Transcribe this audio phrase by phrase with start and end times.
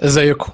[0.00, 0.52] ازيكم؟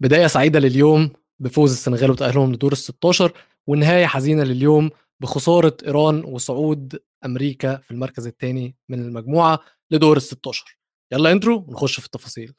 [0.00, 3.32] بداية سعيدة لليوم بفوز السنغال وتأهلهم لدور ال 16
[3.66, 9.60] ونهاية حزينة لليوم بخسارة إيران وصعود أمريكا في المركز الثاني من المجموعة
[9.90, 10.78] لدور ال 16
[11.12, 12.54] يلا انترو ونخش في التفاصيل.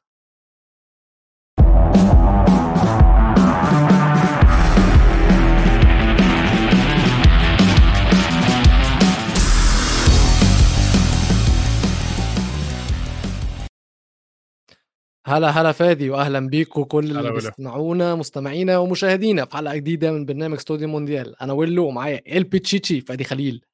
[15.27, 17.31] هلا هلا فادي واهلا بيكم كل اللي.
[17.31, 21.41] بيسمعونا مستمعينا ومشاهدينا في حلقة جديدة من برنامج استوديو مونديال.
[21.41, 23.65] أنا ويلو ومعايا البيتشيتشي فادي خليل.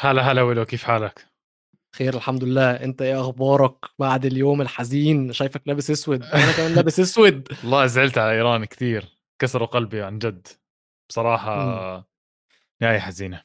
[0.00, 1.26] هلا هلا ولو كيف حالك؟
[1.96, 2.70] خير الحمد لله.
[2.70, 6.22] أنت إيه أخبارك بعد اليوم الحزين؟ شايفك لابس أسود.
[6.22, 7.48] أنا كمان لابس أسود.
[7.62, 9.18] والله زعلت على إيران كثير.
[9.38, 10.46] كسروا قلبي عن جد.
[11.08, 12.12] بصراحة
[12.82, 13.42] نهاية حزينة.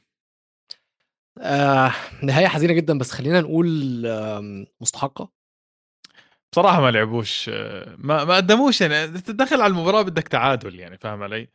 [1.40, 5.37] آه نهاية حزينة جدا بس خلينا نقول آم، مستحقة.
[6.52, 7.48] بصراحة ما لعبوش
[7.98, 11.48] ما ما قدموش يعني تدخل على المباراة بدك تعادل يعني فاهم علي؟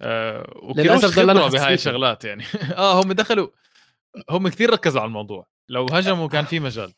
[0.00, 1.74] آه وكيروش خبرة بهاي.
[1.74, 2.44] الشغلات يعني
[2.76, 3.48] آه هم دخلوا
[4.30, 6.92] هم كثير ركزوا على الموضوع لو هجموا كان في مجال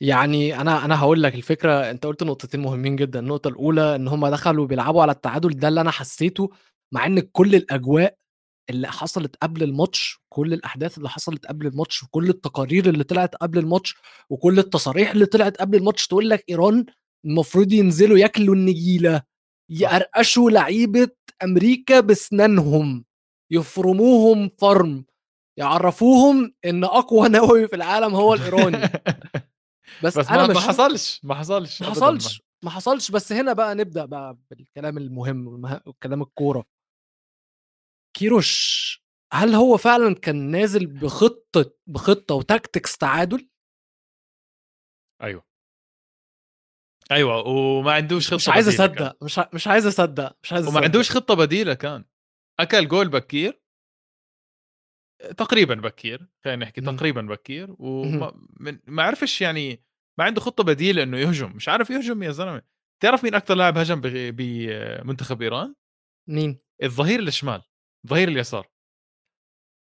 [0.00, 4.26] يعني أنا أنا هقول لك الفكرة أنت قلت نقطتين مهمين جدا النقطة الأولى إن هم
[4.26, 6.50] دخلوا بيلعبوا على التعادل ده اللي أنا حسيته
[6.92, 8.16] مع إن كل الأجواء
[8.70, 13.58] اللي حصلت قبل الماتش كل الأحداث اللي حصلت قبل الماتش وكل التقارير اللي طلعت قبل
[13.58, 13.94] الماتش
[14.30, 16.86] وكل التصاريح اللي طلعت قبل الماتش تقول لك إيران
[17.24, 19.22] المفروض ينزلوا ياكلوا النجيلة
[19.70, 21.08] يقرقشوا لعيبة
[21.42, 23.04] أمريكا بسنانهم
[23.50, 25.04] يفرموهم فرم
[25.58, 28.88] يعرفوهم إن أقوى نووي في العالم هو الإيراني.
[30.02, 33.10] بس, بس أنا ما, مش ما حصلش ما حصلش ما حصلش ما حصلش.
[33.10, 35.46] بس هنا بقى نبدأ بقى بالكلام المهم
[35.86, 36.64] والكلام الكورة.
[38.14, 43.48] كيروش هل هو فعلا كان نازل بخطة بخطة وتاكتكس تعادل؟
[45.22, 45.44] أيوه.
[47.10, 48.68] أيوه وما عندوش خطة مش عايز.
[48.68, 50.84] أصدق مش ع- مش عايز أصدق مش عايز وما أصدق.
[50.84, 52.04] عندوش خطة بديلة كان.
[52.60, 53.60] أكل جول بكير.
[55.36, 56.80] تقريبا بكير خلينا نحكي.
[56.80, 59.84] تقريبا بكير وما من ما عرفش يعني
[60.18, 61.52] ما عنده خطة بديلة إنه يهجم.
[61.56, 62.62] مش عارف يهجم يا زلمة.
[63.02, 65.74] تعرف مين أكثر لاعب هجم بغ- بمنتخب إيران؟
[66.28, 67.62] مين؟ الظهير الشمال.
[68.04, 68.68] الظهير اليسار.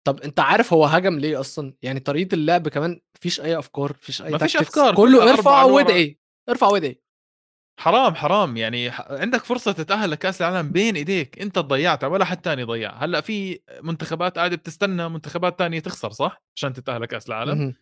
[0.06, 4.22] طب أنت عارف هو هجم ليه أصلا؟ يعني طريقة اللعب كمان مفيش أي أفكار مفيش
[4.22, 4.60] أي ما فيش tactics.
[4.60, 5.62] أفكار، كله ارفع.
[5.62, 7.02] وادعي ارفع وادعي
[7.80, 8.56] حرام حرام.
[8.56, 11.38] يعني عندك فرصة تتأهل لكأس العالم بين إيديك.
[11.38, 16.44] أنت ضيعتها ولا حد تاني ضيعها هلأ في منتخبات قاعدة بتستنى منتخبات تانية تخسر صح؟
[16.56, 17.74] عشان تتأهل لكأس العالم.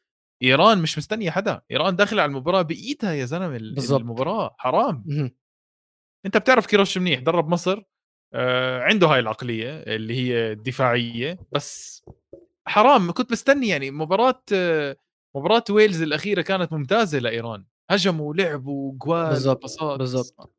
[0.42, 1.62] إيران مش مستنية حدا.
[1.71, 3.56] إيران داخلة على المباراة بإيدها يا زلمة.
[3.56, 4.54] المباراة.
[4.59, 5.04] حرام.
[6.26, 7.82] أنت بتعرف كيروش منيح درب مصر.
[8.82, 12.03] عنده هاي العقلية اللي هي الدفاعية بس
[12.66, 14.97] حرام كنت مستني يعني مباراة آه
[15.37, 19.82] مباراة ويلز الأخيرة كانت ممتازة لإيران هجموا ولعبوا جوال بالظبط،.
[19.82, 20.50] بالظبط.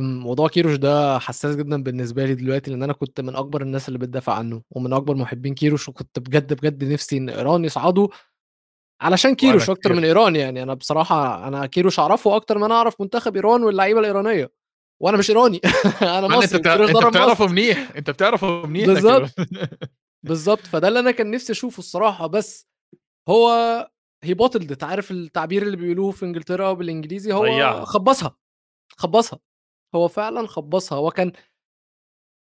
[0.00, 3.98] موضوع كيروش ده حساس جدا بالنسبة لي دلوقتي لأن أنا كنت من أكبر الناس اللي
[3.98, 8.08] بتدافع عنه ومن أكبر محبين كيروش وكنت بجد بجد نفسي إن إيران يصعدوا
[9.00, 9.92] علشان كيروش أكتر.
[9.94, 14.00] من إيران يعني أنا بصراحة أنا كيروش أعرفه أكتر ما أنا أعرف منتخب إيران واللعيبة
[14.00, 14.50] الإيرانية
[15.00, 15.60] وأنا مش إيراني.
[16.02, 17.46] أنا مصري أنت انت بتعرفه.
[17.46, 17.92] منيح.
[17.96, 19.30] أنت بتعرفه منيح بالظبط.
[20.26, 20.60] بالظبط.
[20.66, 22.26] فده اللي أنا كان نفسي أشوفه الصراحة.
[22.26, 22.66] بس
[23.28, 23.50] هو
[24.24, 27.84] هي بوتلد انت عارف التعبير اللي بيقولوه في إنجلترا بالإنجليزي؟ هو ضيعها.
[27.84, 28.36] خبصها.
[28.96, 29.38] خبصها.
[29.94, 30.98] هو فعلا خبصها.
[30.98, 31.32] هو كان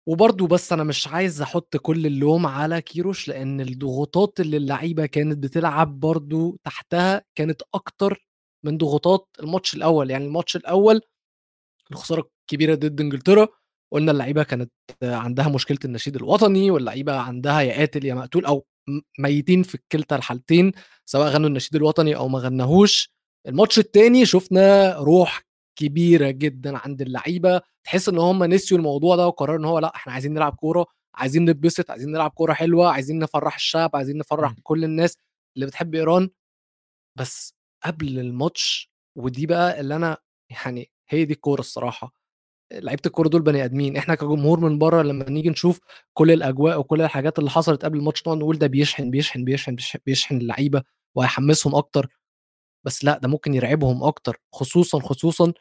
[0.08, 5.38] وبرضه بس أنا مش عايز أحط كل اللوم على كيروش لأن الضغوطات اللي اللعيبة كانت
[5.38, 8.28] بتلعب برضه تحتها كانت أكتر
[8.66, 10.12] من ضغوطات الماتش الأول.
[10.12, 11.02] يعني الماتش الأول
[11.92, 13.48] الخسارة الكبيره ضد إنجلترا
[13.94, 14.72] قلنا اللعيبة كانت
[15.04, 18.66] عندها مشكلة النشيد الوطني واللعيبة عندها يا قاتل يا مقتول أو
[19.20, 20.72] ميتين في كلتا الحالتين
[21.06, 23.10] سواء غنوا النشيد الوطني أو ما غناهوش.
[23.48, 25.42] الماتش التاني شفنا روح
[25.80, 30.14] كبيرة جدا عند اللعيبة تحس إن هم نسيوا الموضوع ده وقرروا إن هو لأ إحنا
[30.14, 34.58] عايزين نلعب كورة عايزين نتبسط عايزين نلعب كورة حلوة عايزين نفرح الشعب عايزين نفرح مم.
[34.64, 35.16] كل الناس
[35.56, 36.30] اللي بتحب إيران.
[37.18, 37.54] بس
[37.86, 40.18] قبل الماتش ودي بقى اللي أنا
[40.50, 42.19] يعني هي دي الكورة الصراحة.
[42.74, 43.98] لعيبة الكورة دول بني آدمين.
[43.98, 45.80] إحنا كجمهور من بره لما نيجي نشوف
[46.14, 50.00] كل الأجواء وكل الحاجات اللي حصلت قبل الماتش نقعد نقول ده بيشحن بيشحن بيشحن بيشحن,
[50.06, 50.84] بيشحن اللعيبة
[51.16, 52.08] وهيحمسهم أكتر.
[52.86, 55.54] بس لأ ده ممكن يرعبهم أكتر خصوصا خصوصا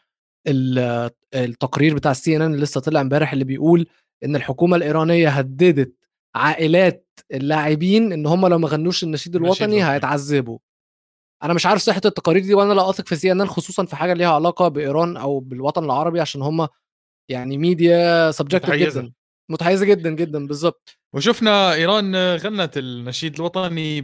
[0.49, 3.87] ال- التقرير بتاع السي ان ان اللي لسه طلع امبارح اللي بيقول
[4.25, 5.95] إن الحكومة الإيرانية هددت
[6.35, 9.85] عائلات اللاعبين إن هم لو ما غنوش النشيد الوطني.
[9.85, 10.59] هيتعذبوا.
[11.43, 14.29] أنا مش عارف صحة التقارير دي وأنا لا أثق في CNN خصوصا في حاجة ليها
[14.35, 16.69] علاقة بإيران أو بالوطن العربي عشان هم
[17.29, 18.75] يعني media subjective.
[18.99, 19.13] جدا.
[19.51, 24.01] متحيزة جدا جدا بالظبط وشفنا إيران غنت النشيد الوطني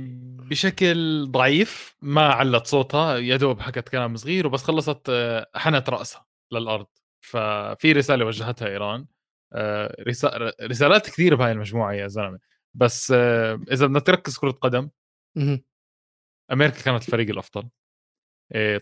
[0.48, 6.26] بشكل ضعيف ما علّت صوتها يا دوب حكت كلام صغير وبس خلصت آه، حنت رأسها
[6.52, 6.86] للأرض.
[7.20, 9.06] ففي رسالة وجهتها إيران
[9.52, 12.38] آه، رسا- رسالات كثير بهاي المجموعة يا زلمة.
[12.74, 14.90] بس آه، إذا بدنا تركز كرة قدم.
[15.36, 15.64] اهم.
[16.52, 17.60] أمريكا كانت الفريق الأفضل.
[17.62, 17.70] آه،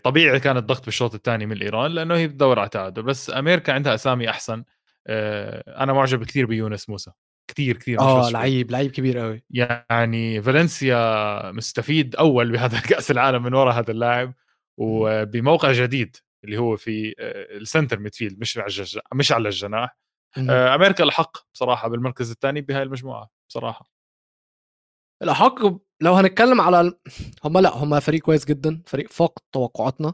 [0.03, 3.93] طبيعي كان الضغط بالشوط الثاني من إيران لأنه هي بتدور على تعادل بس أمريكا عندها
[3.95, 4.63] أسامي أحسن
[5.07, 7.11] آه، أنا معجب كثير بيونس موسى
[7.47, 8.31] كثير كثير شوي.
[8.31, 9.43] لعيب، لعيب كبير أوي.
[9.49, 14.33] يعني فالنسيا مستفيد أول بهذا كأس العالم من وراء هذا اللاعب
[14.77, 17.15] وبموقع جديد اللي هو في
[17.57, 18.71] ال center midfield مش على.
[19.13, 19.97] مش على الجناح.
[20.49, 23.85] آه، أمريكا الحق بصراحة بالمركز الثاني بهاي المجموعة بصراحة
[25.21, 25.55] الأحق
[26.03, 26.93] لو هنتكلم على
[27.43, 30.13] هم لأ، هم فريق كويس جدًا، فريق فاق توقعاتنا،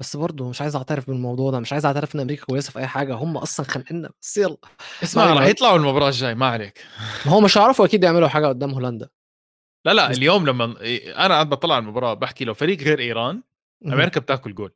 [0.00, 2.86] بس برضه مش عايز أعترف بالموضوع ده، مش عايز أعترف إن أمريكا كويسة في أي
[2.86, 4.56] حاجة، هم أصلًا خانقيننا، بس يالّا.
[5.02, 5.46] اسمع علينا.
[5.46, 6.84] يطلعوا المباراة الجاي ما عليك
[7.26, 9.08] ما هو مش هيعرفوا أكيد يعملوا حاجة قدام هولندا.
[9.86, 13.42] لا لا اليوم لما إيه، أنا قاعد بطلع على المباراة بحكي لو فريق غير إيران.
[13.86, 14.72] أمريكا بتاكل جول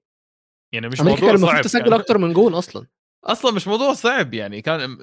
[0.73, 1.93] يعني مش أمريكا موضوع كان المفروض صعب تسجل.
[1.93, 2.87] أكتر من جون أصلًا.
[3.25, 4.99] أصلا مش موضوع صعب يعني كان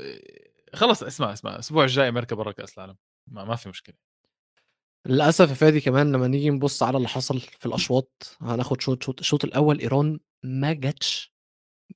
[0.74, 2.96] خلص اسمع اسمع الأسبوع الجاي أمريكا برا كأس العالم
[3.32, 3.96] ما, ما في مشكلة
[5.08, 9.20] للأسف يا فادي كمان لمّا نيجي نبُص على اللي حصل في الأشواط، هناخد شوط شوط
[9.20, 11.34] الشوط الأول إيران ما جاتش،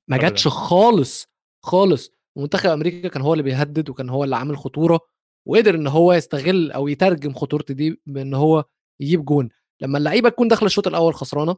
[0.08, 0.16] ما.
[0.18, 1.28] جاتش خالص،
[1.64, 2.10] خالص.
[2.36, 5.00] ومنتخب أمريكا كان هو اللي بيهدد وكان هو اللي عامل خطورة،
[5.48, 8.64] وقدر إن هو يستغل أو يترجم خطورة دي بإن هو
[9.00, 9.48] يجيب جون.
[9.82, 11.56] لمّا اللعيبة تكون داخلة الشوط الأول خسرانة،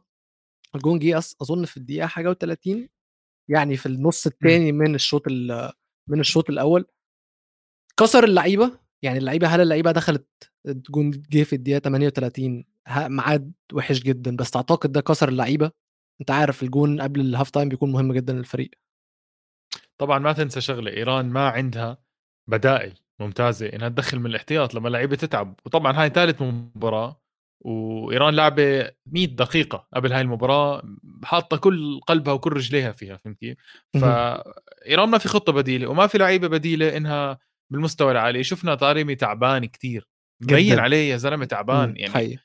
[0.75, 2.89] الجون جه أص أظن في الدقيقة حاجة و30
[3.49, 5.71] يعني في النُص التاني من الشوط ال
[6.09, 6.85] من الشوط الأول.
[7.99, 8.71] كسر اللعيبة،
[9.03, 10.27] يعني اللعيبة هل اللعيبة دخلت
[10.67, 15.71] الجون جه في الدقيقة 38 ه ميعاد وِحِش جدًا، بس أعتقد ده كسر اللعيبة.
[16.21, 18.71] أنت عارف الجون قبل الhalf time بيكون مهم جدًا للفريق.
[19.97, 21.97] طبعا ما تنسى شغلة إيران ما عندها
[22.49, 27.21] بدائل ممتازة إنها تدخل من الاحتياط لما اللعيبة تتعب وطبعا هاي ثالث مباراة
[27.65, 30.83] وإيران لعبة 100 دقيقة قبل هاي المباراة
[31.23, 33.57] حاطة كل قلبها وكل رجليها فيها فهمت كيف؟
[33.93, 37.39] فايران ما في خطة بديلة وما في لعيبة بديلة إنها
[37.71, 38.43] بالمستوى العالي.
[38.43, 40.07] شفنا طارمي تعبان كتير.
[40.43, 40.79] مبين.
[40.79, 42.13] عليه يا زلمة تعبان يعني.
[42.13, 42.43] حقيقي.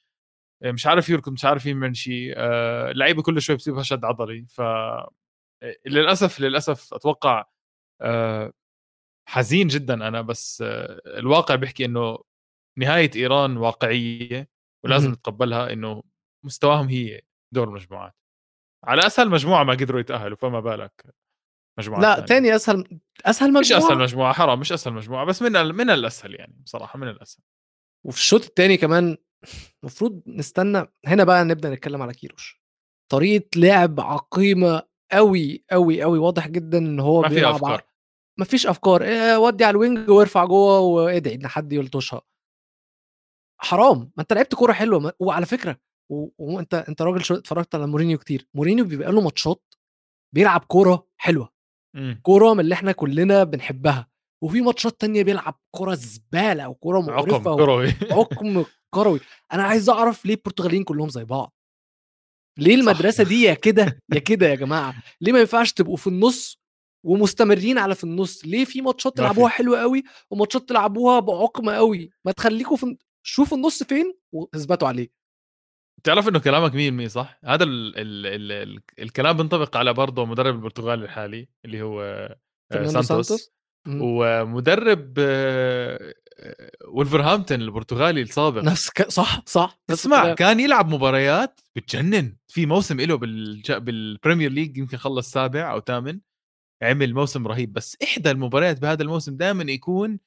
[0.64, 4.46] مش عارف يركض مش عارف يعمل شيء آه اللعيبه كل شوي بتصيبها شد عضلي.
[4.48, 4.60] ف
[5.86, 7.44] للأسف للأسف أتوقع
[8.00, 8.52] آه
[9.28, 12.18] حزين جدا أنا بس آه الواقع بيحكي إنه
[12.78, 14.48] نهاية إيران واقعية
[14.84, 15.12] ولازم اهم.
[15.14, 16.02] نتقبلها إنه
[16.44, 17.20] مستواهم هي
[17.54, 18.14] دور المجموعات
[18.84, 21.14] على أسهل مجموعة ما قدروا يتأهلوا فما بالك.
[21.78, 22.26] مجموعات لأ، تانية.
[22.26, 25.90] تاني أسهل أسهل مش أسهل مجموعة مجموعة حرام مش أسهل مجموعة بس من ال- من
[25.90, 27.42] الأسهل يعني بصراحة من الأسهل
[28.06, 29.16] وفي الشوط التاني كمان
[29.82, 32.62] المفروض نستنى هنا بقى نبدأ نتكلم على كيروش.
[33.12, 34.82] طريقة لعب عقيمة
[35.12, 37.80] أوي، أوي، أوي، واضح جدًا إن هو ما بيلعب أفكار ع
[38.38, 42.22] ما فيش أفكار، آآ ودّي على الwing وارفع جوّه وادعي إن حد يلطشها.
[43.60, 45.76] حرام، ما أنت لعبت كورة حلوة ما وعلى فكرة
[46.10, 49.74] و وأنت أنت راجل شو اتفرّجت على مورينيو كتير، مورينيو بيبقى له ماتشات
[50.34, 51.48] بيلعب كورة حلوة،
[51.94, 52.20] مم.
[52.22, 54.08] كورة من اللي إحنا كلّنا بنحبها،
[54.44, 59.20] وفي ماتشات تانية بيلعب كورة زبالة وكورة عقم مقرفة كروي وعُقم كروي.
[59.52, 61.54] أنا عايز أعرف ليه البرتغاليين كلّهم زي بعض؟
[62.58, 66.62] ليه المدرسة دي يا كده، يا كده يا جماعة؟ ليه ما ينفعش تبقوا في النُص
[67.06, 69.56] ومستمرين على في النُص؟ ليه في ماتشات ما تلعبوها في.
[69.56, 72.96] حلو أوي وماتشات تلعبوها بعُقم أوي؟ ما تخلّيكم في
[73.26, 75.21] شوفوا النُص فين وإثبتوا عليه.
[76.02, 76.72] بتعرف إنه كلامك
[77.06, 81.82] 100% صح؟ هذا ال ال ال ال الكلام بينطبق على برضه مدرب البرتغال الحالي اللي
[81.82, 82.36] هو آه،
[82.86, 83.52] سانتوس سانتوس.
[83.88, 86.14] ومدرب آه،
[86.88, 88.62] ولفرهامبتون البرتغالي السابق.
[88.62, 90.34] نفس ك صح، صح، اسمع.
[90.34, 92.36] كان يلعب مباريات بتجنن.
[92.48, 93.72] في موسم له بالج...
[93.72, 96.20] بال Premier League يمكن خلص سابع أو ثامن
[96.82, 97.72] عمل موسم رهيب.
[97.72, 100.18] بس إحدى المباريات بهذا الموسم دائما يكون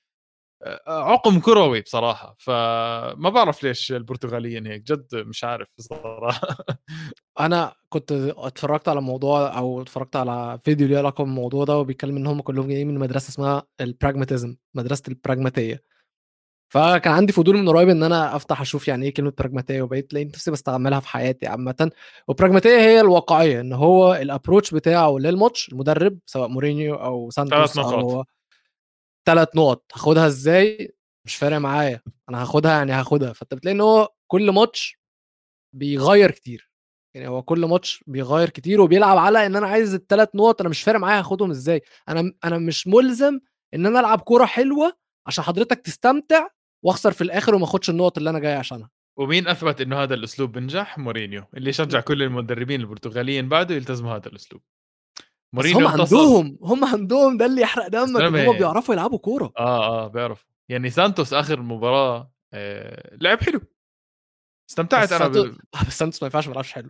[0.87, 6.57] عقم كروي بصراحة فما بعرف ليش البرتغاليين هيك جد مش عارف بصراحة
[7.39, 12.27] أنا كنت اتفرّجت على موضوع أو اتفرّجت على فيديو ليه علاقة بالموضوع ده وبيتكلم إن
[12.27, 15.83] هم كلّهم جايين من مدرسة اسمها ال pragmatism مدرسة البراجماتية.
[16.69, 20.27] فكان عندي فضول من قريب إن أنا أفتح أشوف يعني إيه كلمة براجماتية وبقيت لقيت
[20.35, 21.91] نفسي باستعملها في حياتي عامةً،
[22.27, 28.27] والبراجماتية هي الواقعية، إن هو الapproach بتاعه للماتش المدرب سواء مورينيو أو سانتوس نقاط.
[29.25, 34.09] 3 نُقط، هاخدها إزاي؟ مش فارق معايا، أنا هاخدها يعني هاخدها، فأنت بتلاقي إن هو
[34.27, 34.99] كل ماتش
[35.75, 36.71] بيغيّر كتير،
[37.15, 40.83] يعني هو كل ماتش بيغيّر كتير وبيلعب على إن أنا عايز ال3 نُقط أنا مش
[40.83, 43.39] فارق معايا هاخدهم إزاي، أنا م أنا مش مُلزم
[43.75, 44.93] إن أنا ألعب كورة حلوة
[45.27, 46.47] عشان حضرتك تستمتع
[46.85, 48.89] وأخسر في الآخر وما آخدش النُقط اللي أنا جاي عشانها.
[49.17, 54.27] ومين أثبت إنه هذا الأسلوب؟ بنجح مورينيو اللي شجع كل المدربين البرتغاليين بعده يلتزموا هذا
[54.27, 54.61] الأسلوب.
[55.55, 58.51] مورينيو هم عندهم، هم عندهم ده اللي يحرق دمك زلمة.
[58.51, 59.53] هم بيعرفوا يلعبوا كورة.
[59.57, 63.61] آه آه بيعرف يعني سانتوس آخر مباراة آه لعب حلو.
[64.69, 65.57] استمتعت أنا ب...
[65.87, 66.89] بس سانتوس ما ينفعش ما يلعبش حلو.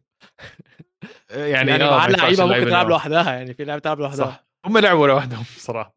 [1.29, 3.81] يعني, يعني آه مع ما ينفعش اللعيبه اللعيبة ممكن تلعب إنه- لوحدها يعني في لعيبة
[3.81, 4.25] تلعب لوحدها.
[4.25, 4.45] صح.
[4.65, 5.95] هم لعبوا لوحدهم صراحة.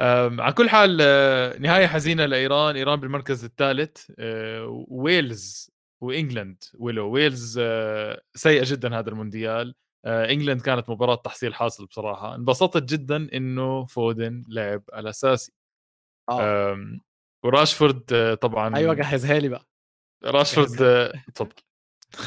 [0.00, 2.76] أم، على كل حال آه، نهاية حزينة لإيران.
[2.76, 5.70] إيران بالمركز الثالث آه، ويلز
[6.02, 9.68] وانجلند ولو ويلز آه، سيئه جدا هذا المونديال.
[9.68, 9.74] آه،
[10.06, 12.34] إنجلند كانت مباراة تحصيل حاصل بصراحة.
[12.34, 15.52] انبسطت جدا إنه فودن لعب الاساسي
[16.30, 17.00] آه.
[17.44, 19.66] وراشفورد آه، طبعا أيوه جهزها لي بقى.
[20.24, 20.82] راشفورد.
[20.82, 21.52] آه، تفضل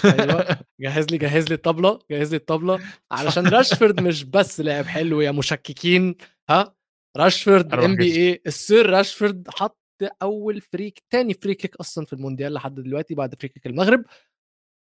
[0.06, 2.80] أيوه جهز لي جهز لي الطبلة جهز لي الطبلة.
[3.12, 6.16] علشان راشفورد مش بس لعب حلو يا مشككين
[6.50, 6.76] ها؟
[7.18, 9.80] راشفورد MBE السير راشفورد حط
[10.22, 14.04] أول فريك تاني free kick أصلا في المونديال لحد دلوقتي بعد free kick المغرب.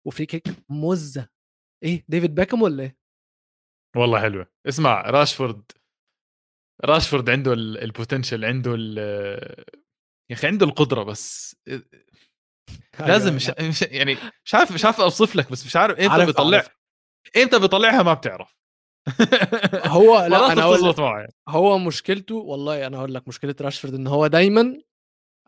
[0.05, 1.34] و free kick مزة.
[1.83, 2.97] إيه ديفيد بيكهام ولا إيه؟
[3.95, 4.47] والله حلوة.
[4.67, 5.71] اسمع راشفورد
[6.85, 8.97] راشفورد عنده ال potential عنده ال
[10.29, 11.55] يا أخي عنده القدرة بس
[12.99, 15.99] لازم أيوة، مش, يعني مش يعني مش عارف مش عارف أوصف لك بس مش عارف
[15.99, 16.63] إمتى بيطلع.
[17.37, 18.55] إمتى بيطلعها ما بتعرف.
[19.85, 24.27] هو لأ أنا أقول معي هو مشكلته والله أنا هقول لك مشكلة راشفورد إن هو
[24.27, 24.81] دايما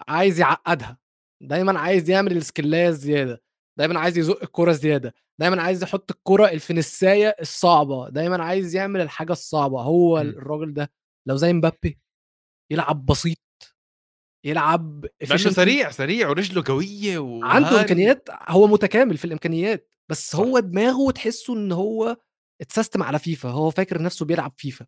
[0.07, 0.97] عايز يعقدها
[1.41, 3.43] دايما عايز يعمل السكلايه زيادة.
[3.77, 9.31] دايما عايز يزق الكرة زيادة دايما عايز يحط الكرة الفينيساية الصعبة دايما عايز يعمل الحاجة
[9.31, 10.21] الصعبة هو م.
[10.21, 10.91] الراجل ده
[11.27, 11.99] لو زي مبابي
[12.71, 13.37] يلعب بسيط
[14.45, 15.37] يلعب لأنه.
[15.37, 17.55] سريع سريع ورجله قوية وهاري.
[17.55, 20.39] عنده إمكانيات هو متكامل في الإمكانيات بس صح.
[20.39, 22.17] هو دماغه تحسه إن هو
[22.61, 24.85] اتسستم على فيفا هو فاكر نفسه بيلعب فيفا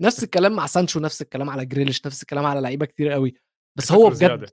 [0.00, 3.34] نفس الكلام مع سانشو نفس الكلام على جريليش نفس الكلام على لعيبة كتير قوي
[3.78, 4.52] بس هو بجد زيادة.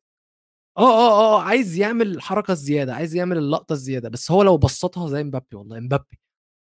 [0.78, 5.10] آه آه آه عايز يعمل الحركه الزياده عايز يعمل اللقطة الزياده بس هو لو بسطها
[5.10, 6.18] زي مبابي والله مبابي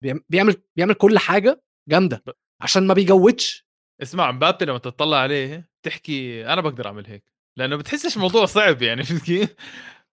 [0.03, 2.23] بيعم- بيعمل بيعمل كل حاجة جامدة
[2.61, 3.67] عشان ما بيجودش
[4.01, 7.23] اسمع مبابي لما تطلع عليه تحكي أنا بقدر أعمل هيك
[7.57, 9.55] لأنه بتحسش الموضوع صعب يعني فهمت كيف؟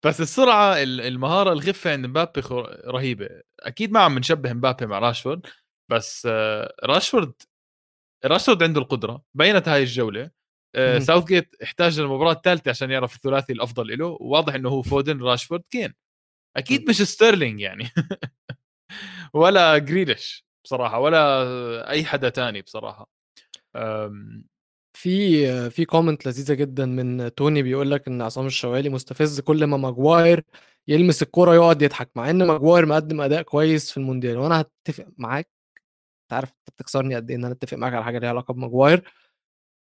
[0.04, 2.42] بس السرعة ال- المهارة الخفة عند مبابي
[2.86, 3.28] رهيبة
[3.60, 5.46] أكيد ما عم نشبه مبابي مع راشفورد
[5.90, 7.32] بس آه، راشفورد
[8.26, 10.30] راشفورد عنده القدرة بينت هاي الجولة آه،.
[10.76, 14.06] ساوث جيت احتاج للمباراة الثالثة عشان يعرف الثلاثي الأفضل له.
[14.06, 15.94] وواضح إنه هو فودن راشفورد كين.
[16.56, 16.88] أكيد.
[16.88, 17.88] مش ستيرلينج يعني.
[19.34, 23.10] ولا جريليش بصراحة ولا أي حدا تاني بصراحة.
[24.96, 29.76] في في comment لذيذة جدا من توني بيقول لك إن عصام الشوالي مستفز كل ما
[29.76, 30.44] ماجواير
[30.88, 34.38] يلمس الكرة يقعد يضحك مع إن ماجواير مقدم أداء كويس في المونديال.
[34.38, 35.48] وأنا هتفق معاك.
[36.22, 39.04] أنت عارف أنت بتكسرني قد إيه إن أنا أتفق معاك على حاجة ليها علاقة بماجواير.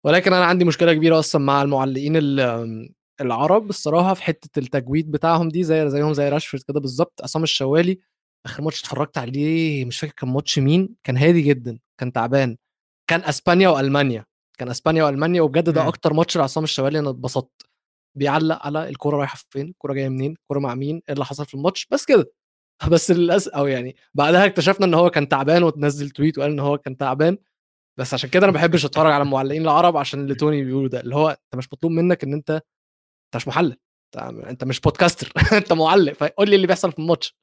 [0.06, 5.48] ولكن أنا عندي مشكلة كبيرة أصلا مع المعلقين ال- العرب الصراحة في حتة التجويد بتاعهم
[5.48, 7.20] دي زي زيهم زي راشفورد كده بالظبط.
[7.22, 7.98] عصام الشوالي
[8.46, 12.56] آخر ماتش اتفرجت عليه مش فاكر كان ماتش مين كان هادي جدا كان تعبان.
[13.10, 14.24] كان أسبانيا وألمانيا
[14.58, 15.88] كان أسبانيا وألمانيا وبجد ده مم.
[15.88, 17.62] أكتر ماتش لعصام الشوالي أنا اتبسطت.
[18.18, 21.54] بيعلق على الكورة رايحة فين؟ الكورة جاية منين؟ الكورة مع مين؟ إيه اللي حصل في
[21.54, 22.32] الماتش؟ بس كده.
[22.92, 26.78] بس للاسف أو يعني بعدها اكتشفنا إن هو كان تعبان وتنزل تويت وقال إن هو
[26.78, 27.38] كان تعبان.
[27.98, 31.00] بس عشان كده أنا ما بحبش أتفرج على المعلقين العرب عشان اللي توني بيقوله ده
[31.00, 33.76] اللي هو أنت مش مطلوب منك إن أنت أنت مش محلل
[34.16, 37.36] أنت, مش بودكاستر أنت معلق فقول لي اللي بيحصل في الماتش.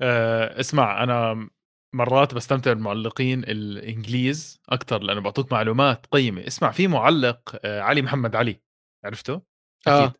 [0.00, 1.48] أه اسمع أنا
[1.94, 6.46] مرات بستمتع بالمعلقين الإنجليز أكثر لأنه بعطوك معلومات قيمة.
[6.46, 8.60] اسمع في معلق آه، علي محمد علي
[9.04, 9.42] عرفته؟ أكيد.
[9.88, 10.14] آه.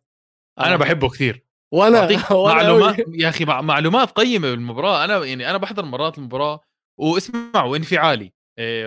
[0.59, 1.43] أنا بحبه كثير.
[1.73, 3.17] وأنا معلومات أوي.
[3.19, 5.05] يا أخي مع- معلومات قيمة بالمباراة.
[5.05, 6.59] أنا يعني أنا بحضر مرات المباراة
[6.99, 8.33] واسمع وانفعالي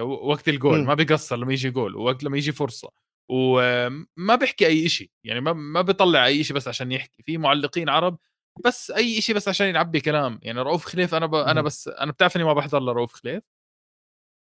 [0.01, 0.87] وقت الجول مم.
[0.87, 2.91] ما بيقصر لما يجي جول ووقت لما يجي فرصة
[3.31, 7.89] وما بيحكي أي شيء يعني ما ما بيطلع أي شيء بس عشان يحكي في معلقين
[7.89, 8.19] عرب
[8.65, 11.35] بس أي شيء بس عشان يعبي كلام يعني رؤوف خليف أنا ب...
[11.35, 11.67] أنا مم.
[11.67, 13.43] بس أنا بتعرف إني ما بحضر لرؤوف خليف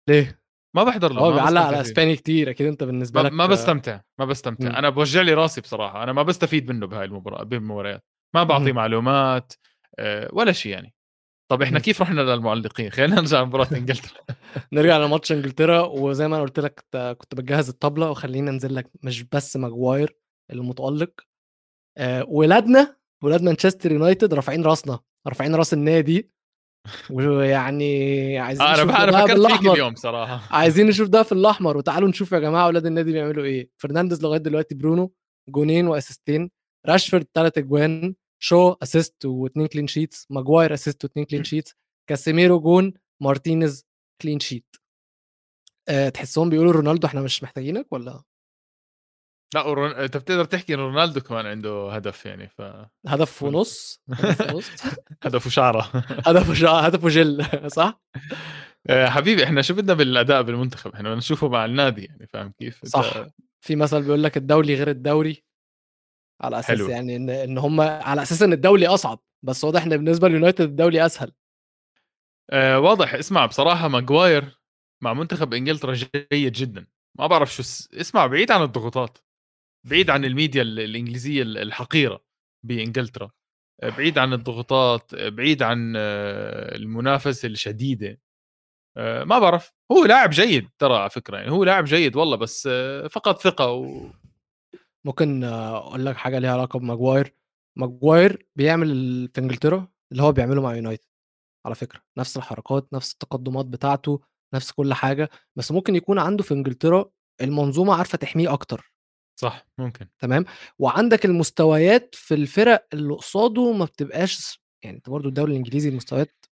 [0.10, 0.42] ليه؟
[0.76, 1.82] ما بحضر له هو بيعلق على.
[1.82, 4.76] إسباني كتير أكيد أنت بالنسبة ما, لك ما بستمتع ما بستمتع مم.
[4.76, 8.04] أنا بوجع لي راسي بصراحة أنا ما بستفيد منه بهاي المباراة بالمباريات
[8.36, 8.76] ما بعطيه مهم.
[8.76, 9.54] معلومات
[10.00, 10.94] آه، ولا شيء يعني
[11.52, 11.80] طب إحنا.
[11.80, 14.22] كيف رحنا للمعلقين؟ خلينا نرجع لمباراة إنجلترا.
[14.74, 16.86] نرجع لماتش إنجلترا وزي ما أنا قلت لك
[17.18, 20.16] كنت بتجهز الطبلة وخلينا انزل لك مش بس ماجواير
[20.52, 21.10] اللي متالق
[21.98, 26.32] آه ولادنا ولاد مانشستر يونايتد رافعين راسنا رافعين راس النادي.
[27.12, 30.56] ويعني عايزين آه، نشوف أنا ده فكرت فيك اليوم صراحة.
[30.58, 31.78] عايزين نشوف ده في الأحمر.
[31.78, 33.70] وتعالوا نشوف يا جماعة أولاد النادي بيعملوا إيه.
[33.78, 35.14] فرنانديز لغاية دلوقتي برونو
[35.50, 36.52] جونين و assist ين.
[36.88, 38.16] راشفورد ثلاث أجوان.
[38.40, 41.76] شو assist واثنين clean sheets ماجواير assist واثنين clean sheets
[42.10, 43.86] كاسيميرو جون مارتينيز
[44.22, 44.76] كلين شيت
[45.90, 48.24] أه تحسهم بيقولوا رونالدو إحنا مش محتاجينك ولا؟
[49.56, 49.92] لا ورون...
[49.92, 52.62] أنت بتقدر تحكي إن رونالدو كمان عنده هدف يعني ف
[53.08, 54.70] هدف ونص هدف ونص.
[55.24, 55.82] هدفه شعره
[56.26, 58.02] هدف وش- هدف جدل صح؟
[58.90, 62.86] آه، حبيبي إحنا شو بدنا بالأداء بالمنتخب؟ إحنا بدنا نشوفه مع النادي يعني فاهم كيف؟
[62.86, 63.26] صح.
[63.62, 65.44] في مثل بيقول لك الدولي غير الدوري.
[66.42, 66.90] على أساس حلو.
[66.90, 71.06] يعني إن إن هم على أساس إن الدولي أصعب، بس واضح إن بالنسبة ليونايتد الدولي
[71.06, 71.32] أسهل.
[72.50, 74.60] آآ واضح اسمع بصراحة ماجواير
[75.04, 76.88] مع منتخب إنجلترا جيد جدًا،
[77.20, 79.18] ما بعرف شو الس اسمع بعيد عن الضغوطات،
[79.88, 82.24] بعيد عن الميديا ال الإنجليزية ال الحقيرة
[82.66, 83.32] بإنجلترا،
[83.84, 85.94] آآ بعيد عن الضغوطات، بعيد عن
[86.76, 88.20] المنافسة الشديدة،
[88.98, 92.70] آآ ما بعرف، هو لاعب جيد ترى على فكرة، يعني هو لاعب جيد والله بس
[93.12, 94.10] فقد ثقة و
[95.08, 97.34] ممكن أقول لك حاجة ليها علاقة بماجواير،
[97.78, 98.88] ماجواير بيعمل
[99.34, 101.06] في إنجلترا اللي هو بيعمله مع يونايتد
[101.66, 104.22] على فكرة، نفس الحركات، نفس التقدمات بتاعته،
[104.54, 107.10] نفس كل حاجة، بس ممكن يكون عنده في إنجلترا
[107.42, 108.94] المنظومة عارفة تحميه أكتر.
[109.40, 110.08] صح، ممكن.
[110.20, 110.46] تمام،
[110.80, 116.46] وعندك المستويات في الفرق اللي قصاده ما بتبقاش يعني أنت برضه الدوري الإنجليزي المستويات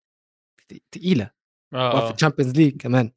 [0.67, 1.31] ت تقيلة،
[1.73, 2.13] آه، آه.
[2.13, 3.11] الChampions League كمان،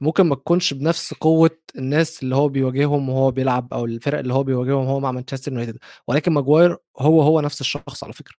[0.00, 4.42] ممكن ما تكونش بنفس قوة الناس اللي هو بيواجههم وهو بيلعب أو الفرق اللي هو
[4.42, 8.34] بيواجههم وهو مع مانشستر يونايتد، ولكن ماجواير هو، هو نفس الشخص على فكرة،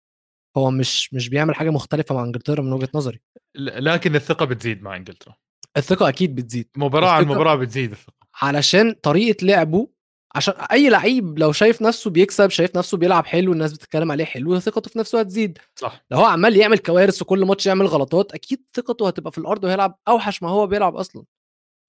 [0.57, 3.21] هو مش مش بيعمل حاجة مختلفة مع إنجلترا من وجهة نظري.
[3.57, 5.35] لكن الثقة بتزيد مع إنجلترا.
[5.77, 6.69] الثقة أكيد بتزيد.
[6.77, 8.15] مباراة عن مباراة بتزيد الثقة.
[8.43, 9.89] علشان طريقة لعبه
[10.35, 14.59] عشان أي لعيب لو شايف نفسه بيكسب، شايف نفسه بيلعب حلو، الناس بتتكلم عليه حلو،
[14.59, 15.59] ثقته في نفسه هتزيد.
[15.77, 16.05] صح.
[16.11, 19.99] لو هو عمّال يعمل كوارث وكل ماتش يعمل غلطات، أكيد ثقته هتبقى في الأرض وهيلعب
[20.09, 21.25] أوحش ما هو بيلعب أصلًا.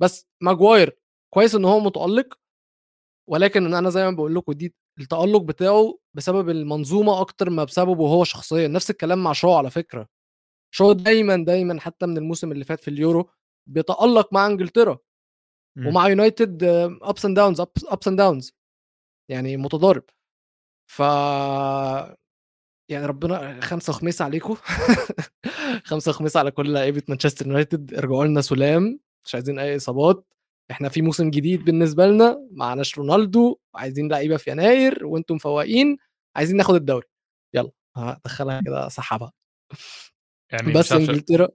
[0.02, 0.98] بس ماجواير
[1.34, 2.40] كويس إن هو متألق،
[3.30, 8.24] ولكن أنا زي ما باقول لكم دي التألق بتاعه بسبب المنظومة أكتر ما بسببه هو
[8.24, 10.08] شخصيًا، نفس الكلام مع شو على فكرة.
[10.76, 13.30] شو دايمًا، دايمًا حتى من الموسم اللي فات في اليورو
[13.70, 15.00] بيتألق مع إنجلترا،
[15.78, 15.88] إمم.
[15.88, 16.66] ومع يونايتد
[17.12, 18.52] and downs ups, ups and downs
[19.32, 20.04] يعني متضارب.
[20.92, 21.02] ف
[22.92, 24.56] يعني ربنا خمسة وخميسة عليكم
[25.86, 30.26] خمسة وخميسة على كل لعيبة مانشستر يونايتد، ارجعوا لنا سلام، مش عايزين أي إصابات،
[30.72, 35.98] إحنا في موسم جديد بالنسبة لنا، معناش رونالدو، عايزين لعيبة في يناير وأنتم مفوّقين،
[36.36, 37.08] عايزين ناخد الدوري،
[37.54, 39.34] يالّا هادخّلها كده أسحّبها.
[40.52, 41.48] يعني بس إنجلترا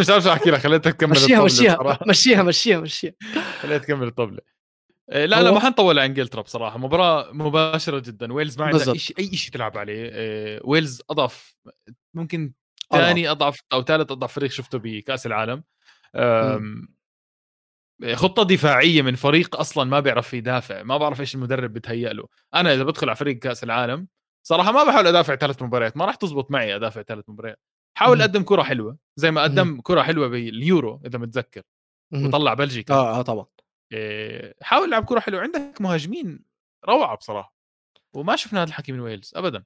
[0.00, 1.78] مش عارف شو أحكي لك خلّيتك تكمّل مشّيها، مشّيها،.
[2.08, 3.14] مشّيها، مشّيها، مشّيها.
[3.62, 4.38] خلّيها تكمّل الطبلة.
[5.10, 8.96] آآ لا، لا ما حنطوّل على إنجلترا بصراحة، مباراة مباشرة جدًا، ويلز ما عندها بالضبط.
[8.96, 11.56] إشي أي إشي تلعب عليه، آآ ويلز أضعف
[12.14, 12.54] ممكن
[12.92, 13.04] أضعف.
[13.06, 15.64] تاني أضعف أو تالت أضعف فريق شُفته بكأس العالم.
[18.14, 22.24] خطة دفاعية من فريق أصلًا ما بيعرف يدافع، ما بعرف إيش المدرب بيتهيأ له.
[22.54, 24.08] أنا إذا بادخل على فريق كأس العالم،
[24.46, 27.58] صراحة ما باحاول أدافع 3 مباريات، ما راح تزبط معي أدافع 3 مباريات.
[27.98, 28.20] حاول اهم.
[28.20, 29.42] أقدّم كرة حلوة، زي ما.
[29.42, 31.62] قدّم كرة حلوة باليورو إذا متذكر،.
[32.14, 32.94] وطلّع بلجيكا.
[32.94, 33.46] آه، آه طبعًا.
[33.92, 36.44] آآ حاول ألعب كرة حلوة، عندك مهاجمين
[36.88, 37.54] روعة بصراحة،
[38.14, 39.64] وما شُفنا هذا الحكي من ويلز أبدًا.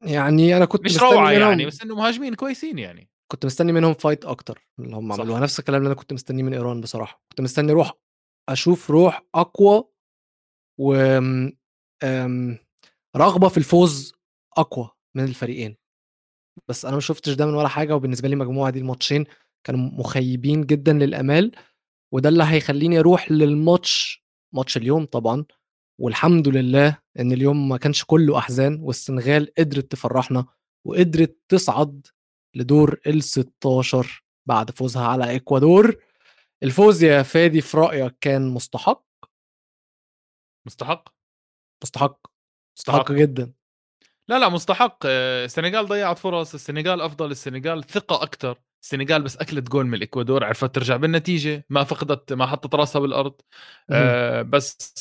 [0.00, 3.08] يعني أنا كنت مش روعة يعني، بس إنه مهاجمين كويسين يعني.
[3.32, 5.12] كنت مستني منهم أكتر من اللي هم.
[5.12, 7.92] عملوها، نفس الكلام اللي أنا كنت مستنيه من إيران بصراحة، كنت مستني روح
[8.48, 9.84] أشوف روح أقوى
[10.80, 11.52] وآمم،
[12.02, 12.58] آمم،
[13.16, 14.14] رغبة في الفوز
[14.58, 15.76] أقوى من الفريقين.
[16.68, 19.24] بس أنا ما شُفتش ده من ولا حاجة، وبالنسبة لي المجموعة دي الماتشين
[19.66, 21.52] كانوا مخيبين جدًا للآمال،
[22.14, 25.44] وده اللي هيخلّيني أروح للماتش ماتش اليوم طبعًا،
[26.00, 30.46] والحمد لله إن اليوم ما كانش كلّه أحزان، والسنغال قدرت تفرّحنا،
[30.86, 32.06] وقدرت تصعد
[32.54, 34.06] لدور ال16
[34.46, 35.96] بعد فوزها على إكوادور.
[36.62, 39.04] الفوز يا فادي في رأيك كان مستحق؟
[40.66, 41.08] مستحق؟
[41.84, 42.18] مستحق،
[42.78, 43.12] مستحق.
[43.12, 43.52] جدًا.
[44.28, 49.86] لا، لا مستحق، السنغال ضيّعت فرص، السنغال أفضل، السنغال ثقة أكتر، السنغال بس أكلت جول
[49.86, 53.32] من الإكوادور، عرفت ترجع بالنتيجة، ما فقدت ما حطّت راسها بالأرض.
[53.90, 53.98] إمم.
[53.98, 54.92] آآ بس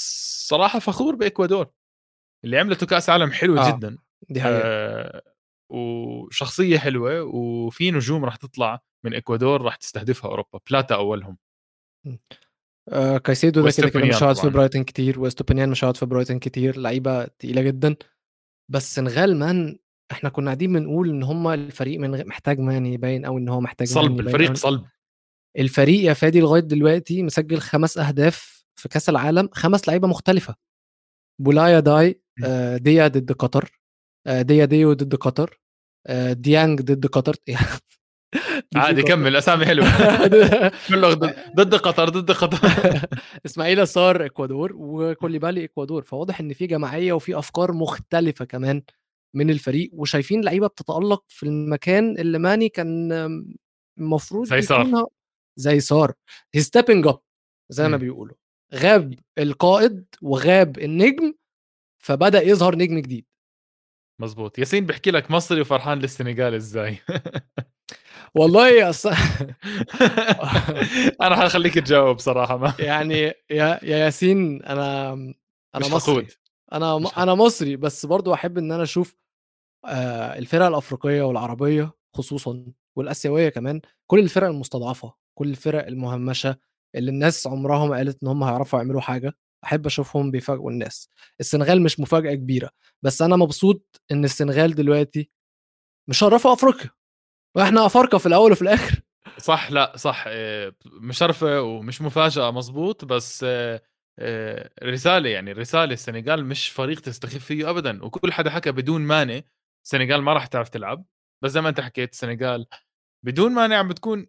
[0.50, 1.68] صراحة فخور بإكوادور،
[2.44, 3.98] اللي عملته كأس عالم حلو آه، جدًا.
[4.30, 4.60] دي حقيقة.
[4.60, 5.22] آآ
[5.72, 11.38] وشخصية حلوة، وفي نجوم راح تطلع من إكوادور راح تستهدفها أوروبا، بلاتا أولهم.
[12.08, 12.20] إمم.
[12.90, 14.54] آآ كايسيدو ده كده، كده مش وإستوبانيان هيقعد في طبعًا.
[14.54, 17.96] برايتون كتير، وإستوبينيان مش هيقعد في برايتون كتير، لعيبة تقيلة جدًا.
[18.72, 19.78] بس السنغال man
[20.12, 23.62] إحنا كنا قاعدين بنقول إن هم الفريق من غير محتاج ماني باين أوي إن هو
[23.62, 24.86] محتاج صلب، الفريق صلب.
[25.60, 30.56] الفريق يا فادي لغاية دلوقتي مسجّل 5 أهداف في كأس العالم، 5 لعيبة مختلفة.
[31.42, 32.22] بولاي ديا.
[32.46, 33.82] آآ ديّا ضد قطر،
[34.28, 35.61] آآ ديّا ديو ضد قطر،
[36.32, 37.36] ديانج ضد قطر
[38.74, 39.02] في عادي.
[39.04, 39.86] كمّل أسامي حلوة.
[40.90, 41.14] كله
[41.56, 42.60] ضد قطر، ضد قطر.
[43.46, 48.82] إسماعيل صار إكوادور، وكوليبالي إكوادور، فواضح إن في جماعية وفي أفكار مختلفة كمان
[49.34, 53.12] من الفريق، وشايفين لعيبة بتتألق في المكان اللي ماني كان
[53.98, 55.06] المفروض زي صار.
[55.56, 56.14] زي صار
[56.58, 57.18] he's stepping up
[57.70, 57.98] زي ما.
[57.98, 58.36] بيقولوا.
[58.76, 61.34] غاب القائد وغاب النجم،
[62.04, 63.26] فبدأ يظهر نجم جديد.
[64.22, 64.60] مضبوط.
[64.60, 66.98] ياسين بيحكي لك مصري وفرحان للسنغال إزاي.
[68.36, 69.06] والله أص
[71.22, 73.16] أنا حاخلّيك تجاوب صراحة ما يعني
[73.52, 75.12] يا يا ياسين أنا
[75.76, 76.32] أنا مش مصري، حقود.
[76.74, 79.16] م مش ح أنا مصري، بس برضه أحب إن أنا أشوف
[79.86, 82.66] آآ الفرق الأفريقية والعربية خصوصًا
[82.98, 83.82] والآسيوية كمان،
[84.12, 86.56] كل الفرق المستضعفة، كل الفرق المهمشة،
[86.96, 91.10] اللي الناس عمرها ما قالت إن هم هيعرفوا يعملوا حاجة، أحب أشوفهم بيفاجئوا الناس.
[91.40, 92.70] السنغال مش مفاجأة كبيرة،
[93.04, 95.30] بس أنا مبسوط إن السنغال دلوقتي
[96.10, 96.90] مشرّفة أفريقيا،
[97.58, 99.02] وإحنا أفارقة في الأول وفي الآخر.
[99.40, 103.82] صح لأ صح آآ مشرفة ومش مفاجأة مضبوط، بس آآ
[104.84, 109.48] رسالة يعني الرسالة السنغال مش فريق تستخف فيه أبدًا، وكل حدا حكى بدون ماني
[109.86, 111.06] السنغال ما راح تعرف تلعب،
[111.44, 112.66] بس زي ما أنت حكيت السنغال
[113.26, 114.28] بدون مانع عم بتكون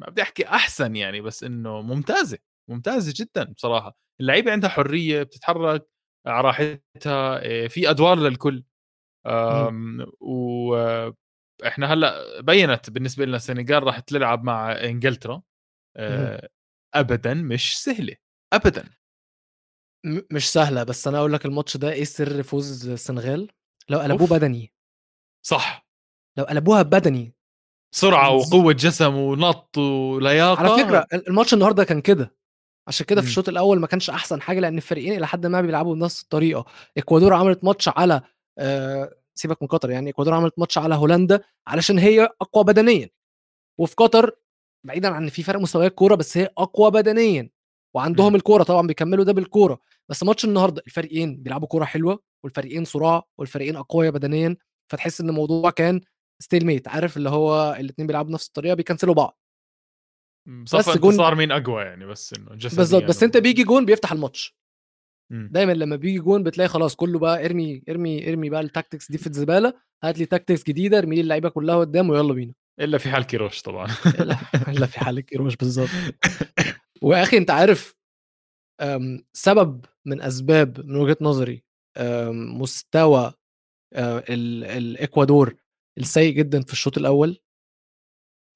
[0.00, 2.38] ما بدي أحكي أحسن يعني بس إنه ممتازة،
[2.70, 5.88] ممتازة جدًا بصراحة، اللعيبة عندها حرية بتتحرك
[6.26, 6.80] على راحتها،
[7.46, 8.64] آآ في أدوار للكل،
[10.20, 15.42] وإحنا هلأ بيّنت بالنسبة لنا السنغال راح تلعب مع إنجلترا،
[16.08, 16.34] اهم.
[16.34, 16.48] آآ
[16.94, 18.16] أبدًا مش سهلة،
[18.54, 18.84] أبدًا،
[20.06, 23.50] م مش سهلة، بس أنا أقول لك الماتش ده إيه سر فوز السنغال؟
[23.88, 24.28] لو قلبوه أوف!
[24.28, 24.72] بدني،
[25.46, 25.86] صح،
[26.38, 27.34] لو قلبوها بدني.
[27.94, 29.78] سرعة ونز وقوة جسم ونَط
[30.56, 32.36] على فكرة ولياقة ال الماتش النهارده كان كده،
[32.88, 35.60] عشان كده في إمم، الشوط الأول ما كانش أحسن حاجة، لأن الفريقين إلى حدٍ ما
[35.60, 36.64] بيلعبوا بنفس الطريقة،
[36.98, 38.22] إكوادور عملت ماتش على
[38.58, 43.08] آآ سيبك من قطر يعني، إكوادور عملت ماتش على هولندا علشان هي أقوى بدنيًا،
[43.80, 44.30] وفي قطر
[44.86, 47.50] بعيدًا عن إن في فرق مستويات كورة، بس هي أقوى بدنيًا،
[47.96, 52.84] وعندهم إمم، الكورة طبعًا بيكمّلوا ده بالكورة، بس ماتش النهارده الفريقين بيلعبوا كورة حلوة، والفريقين
[52.84, 54.56] سُراع، والفريقين أقويا بدنيًا،
[54.92, 56.00] فتحس إن الموضوع كان
[56.44, 59.38] stalemate عارف اللي هو الاتنين بيلعبوا بنفس الطريقة بي cancel وا بعض،
[60.48, 63.84] بس جون انتصار مين أقوى يعني بس إنه بالضبط، جسديًا بس أنت و بييجي جون
[63.84, 64.56] بيفتح الماتش،
[65.30, 69.18] دايمًا لمّا بييجي جون بتلاقي خلاص كلّه بقى إرمي إرمي إرمي بقى ال tactics دي
[69.18, 73.10] في الزبالة، هات لي tactics جديدة ارمي لي اللعيبة كلّها قدّام ويالّا بينا، إلا في
[73.10, 73.86] حال كيروش طبعًا.
[74.68, 75.88] إلا في حالة كيروش بالضبط،
[77.02, 77.94] ويا أخي أنت عارف
[79.32, 81.64] سبب من أسباب من وجهة نظري
[82.32, 83.32] مستوى
[83.94, 85.54] آآ ال الإكوادور
[85.98, 87.38] السيء جدًا في الشوط الأول،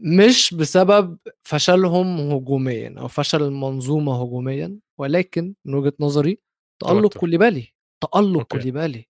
[0.00, 6.38] مش بسبب فشلهم هجوميًا أو فشل المنظومة هجوميًا، ولكن من وجهة نظري
[6.80, 7.74] توتر، كوليبالي،
[8.38, 9.08] أوكي، كوليبالي،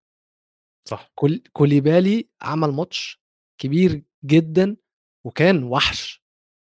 [0.88, 3.22] صح، كول كوليبالي عمل ماتش
[3.58, 4.76] كبير جدًا
[5.26, 6.24] وكان وحش،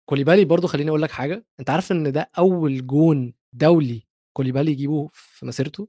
[0.09, 4.03] كوليبالي برضه خلّيني أقول لك حاجة، أنت عارف إن ده أول جون دولي
[4.33, 5.87] كوليبالي يجيبه في مسيرته؟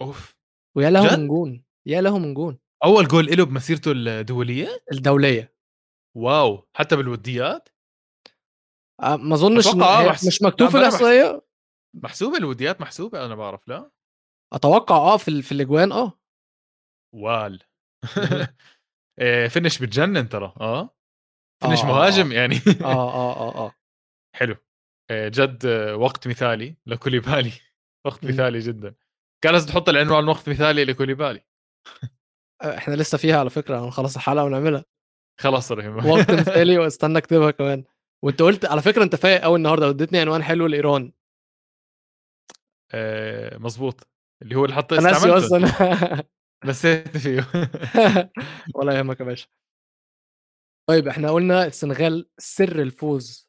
[0.00, 0.36] أوف!
[0.76, 5.52] ويا له؟ من جون، يا له من جون، أول جول إله بمسيرته الدولية؟ الدولية
[6.18, 6.68] واو!
[6.76, 7.68] حتى بالوديات؟
[9.02, 11.42] آآ ما أتوقع آه محس مش مكتوب في بلا محس الإحصائية،
[11.94, 13.90] محسوبة الوديات محسوبة أنا باعرف لا؟
[14.52, 16.12] أتوقع آه في في الأجوان آه،
[17.14, 17.62] وال
[19.50, 20.94] finish بتجنن ترى، آه،
[21.64, 22.56] finish آه، آه، آه، مهاجم يعني.
[22.84, 23.74] آه، آه، آه، آه،
[24.36, 24.56] حلو،
[25.12, 27.52] جد آه، وقت مثالي لكوليبالي،
[28.06, 28.94] وقت مثالي جدًا،
[29.44, 31.44] كان لازم تحط العنوان وقت مثالي لكوليبالي،
[32.62, 34.84] آآ إحنا لسه فيها على فكرة هنخلّص الحلقة ونعملها،
[35.40, 37.84] خلاص رهيب وقت مثالي واستنى أكتبها كمان،
[38.22, 41.12] وأنت قُلت على فكرة أنت فايق أوي النهارده واديتني عنوان حلو لإيران،
[42.94, 44.08] آآ مضبوط،
[44.42, 45.36] اللي هو اللي حط استعملته.
[45.38, 45.58] أصلًا.
[46.18, 46.26] أنت،
[46.64, 47.46] نسيت فيه.
[48.74, 49.48] ولا يهمك يا باشا.
[50.88, 53.48] طيب إحنا قُلنا السنغال سر الفوز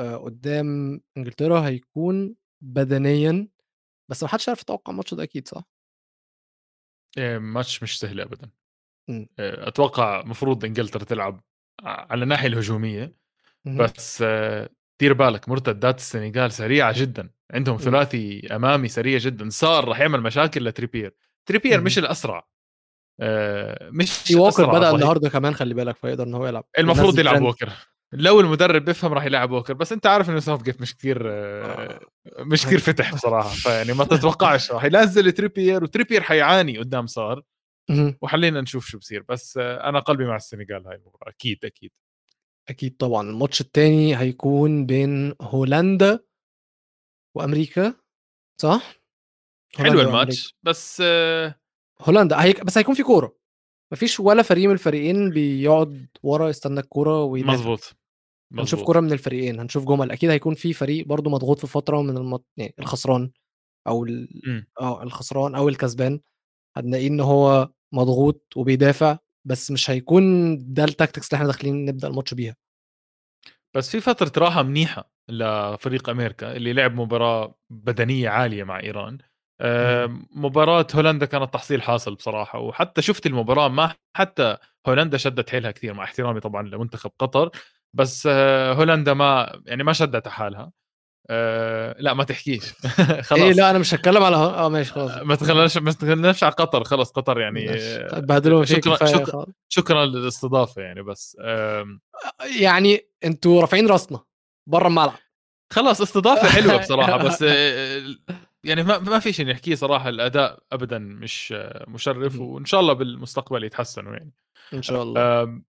[0.00, 3.48] آآ قدّام إنجلترا هيكون بدنيًا،
[4.10, 5.64] بس ما حدش يعرف يتوقع الماتش ده أكيد صح؟
[7.18, 8.50] آآ ماتش مش سهل أبدًا،
[9.10, 11.40] إمم، آآ أتوقع مفروض إنجلترا تلعب
[11.84, 13.14] على الناحية الهجومية،
[13.66, 14.68] اهم، بس آه،
[15.00, 20.64] دير بالك مرتدات السنغال سريعة جدًا، عندهم ثلاثي أمامي سريع جدًا، صار راح يعمل مشاكل
[20.64, 21.14] لتريبير،
[21.48, 21.80] تريبير.
[21.80, 22.46] مش الأسرع،
[23.20, 26.64] آآ في مش بدأ ظهير النهارده كمان خلّي بالك، فيقدر إن هو يلعب.
[26.78, 27.72] المفروض يلعب ووكر،
[28.12, 32.00] لو المدرب بيفهم راح يلعب ووكر، بس أنت عارف إنه Southgate مش كتير آه،
[32.38, 37.42] مش هن كتير فتح بصراحة، فيعني ما تتوقعش راح ينزل تريبير وتريبير حيعاني قدام صار،
[38.22, 41.90] وخلّينا نشوف شو بصير، بس أنا قلبي مع السنغال هاي المباراة أكيد، أكيد.
[42.70, 46.20] أكيد طبعًا، الماتش التاني هيكون بين هولندا
[47.34, 47.94] وأمريكا
[48.62, 48.94] صح؟
[49.78, 51.02] حلو الماتش، بس
[52.02, 53.36] هولندا هيك بس هيكون في كورة،
[53.92, 57.96] ما فيش ولا فريق من الفريقين بيقعد ورا يستنى الكورة ويدافع، مضبوط،
[58.60, 58.84] هنشوف.
[58.84, 62.44] كورة من الفريقين، هنشوف جُمل، أكيد هيكون في فريق برضه مضغوط في فترة من المات
[62.58, 63.30] يعني الخسران
[63.88, 64.66] أو ال إمم.
[64.80, 66.20] آه، الخسران أو الكسبان.
[66.78, 72.34] هنلاقيه إن هو مضغوط وبيدافع، بس مش هيكون ده الtactics اللي إحنا داخلين نبدأ الماتش
[72.34, 72.56] بيها.
[73.74, 79.18] بس في فترة راحة منيحة لفريق أمريكا اللي لعب مباراة بدنية عالية مع إيران.
[79.60, 84.56] آآ اهم، مباراة هولندا كانت تحصيل حاصل بصراحة، وحتى شُفت المباراة ما حتى
[84.88, 87.50] هولندا شدّت حيلها كتير مع احترامي طبعًا لمنتخب قطر،
[87.94, 90.72] بس آه، هولندا ما يعني ما شدّت حالها.
[91.30, 92.64] آه لا ما تحكيش
[93.10, 96.44] إيه خلاص لأ أنا مش هاتكلم على ه آه ماشي خلاص ما تخلّيناش ما تخلّيناش
[96.44, 99.46] على قطر خلص قطر يعني آه، فيه شكرًا كفاية شكرًا خلاص.
[99.68, 102.00] شكرًا للاستضافة يعني بس آمم
[102.60, 104.20] يعني أنتم رافعين راسنا
[104.68, 105.18] برّه الملعب.
[105.72, 108.16] خلاص استضافة حلوة بصراحة بس آآ
[108.64, 112.40] يعني ما ما في شيء نحكيه صراحة الأداء أبدًا مش آه، مشرف.
[112.40, 114.32] وإن شاء الله بالمستقبل يتحسنوا يعني.
[114.74, 115.42] إن شاء الله.
[115.42, 115.64] آمم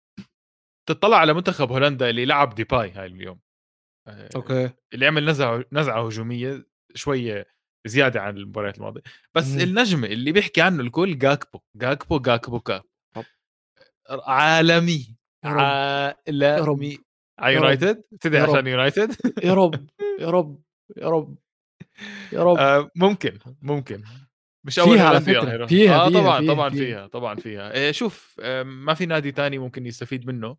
[0.88, 3.38] تطلع على منتخب هولندا اللي لعب ديباي هاي اليوم.
[4.08, 4.70] آآ أوكي.
[4.94, 7.46] اللي عمل نزعة نزعة هجومية شوية
[7.86, 9.02] زيادة عن المباريات الماضية،
[9.34, 9.60] بس اهم.
[9.60, 13.24] النجم اللي بيحكي عنه الكل جاكبو، جاكبو، جاكبو، جاكبو طب.
[14.26, 16.98] عالمي، عالمي
[17.38, 18.42] على يونايتد؟ تدعي.
[18.42, 19.86] عشان يونايتد؟ يا رب،
[20.20, 20.62] يا رب،
[20.96, 21.38] يا رب،
[22.32, 22.56] يا رب.
[22.58, 24.02] آآ ممكن، ممكن.
[24.66, 26.78] مش أول فيها على فكرة، يروح فيها، آه فيها، طبعًا، فيها، طبعًا فيها.
[26.84, 27.88] فيها، طبعًا فيها.
[27.88, 30.56] آآ شوف آآ ما في نادي تاني ممكن يستفيد منه.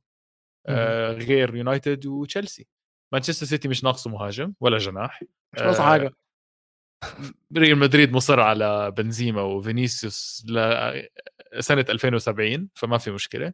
[0.67, 2.67] آآ غير يونايتد وتشيلسي.
[3.13, 5.23] مانشستر سيتي مش ناقصه مهاجم ولا جناح.
[5.53, 6.13] مش ناقصه آآ حاجة.
[7.57, 13.45] ريال مدريد مصر على بنزيما وفينيسيوس لسنة 2070 فما في مشكلة.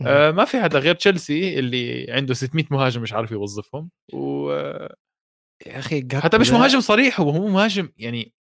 [0.00, 0.08] اهم.
[0.08, 4.50] آآ ما في حدا غير تشيلسي اللي عنده 600 مهاجم مش عارف يوظفهم و
[5.66, 8.32] يا جاكبو حتى مش مهاجم صريح هو هو مهاجم يعني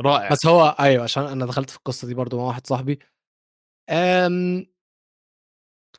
[0.00, 0.30] رائع.
[0.30, 2.98] بس هو أيوه، عشان أنا دخلت في القصة دي برضه مع واحد صاحبي.
[3.90, 4.66] آمم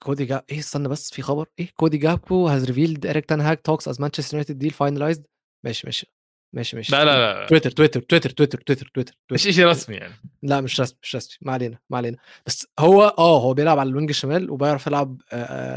[0.04, 3.58] كودي جا إيه استنى بس في خبر، إيه كودي جاكبو has revealed Erik ten Hag
[3.70, 5.22] talks as Manchester United deal finalized
[5.66, 6.14] ماشي، ماشي،
[6.56, 6.92] ماشي، ماشي.
[6.92, 7.48] لا، لا، لا.
[7.48, 9.42] تويتر، تويتر، تويتر، تويتر، تويتر، تويتر، مش.
[9.42, 10.14] شيء رسمي يعني.
[10.44, 12.18] لأ مش رسمي، مش رسمي، ما علينا، ما علينا.
[12.46, 15.22] بس هو آه، هو بيلعب على ال wing الشمال وبيعرف يلعب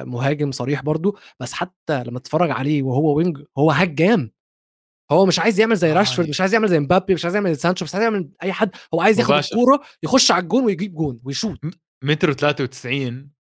[0.07, 4.31] مهاجم صريح برضه، بس حتى لمّا تتفرّج عليه وهو wing هو هجّام.
[5.13, 7.35] هو مش عايز يعمل زي آه، راشفورد، ي مش عايز يعمل زي مبابي، مش عايز
[7.35, 9.35] يعمل زي سانشو، مش عايز يعمل أي حد، هو عايز ياخد.
[9.35, 11.59] الكورة يخش على الجون ويجيب جون ويشوط.
[12.05, 12.87] متر و93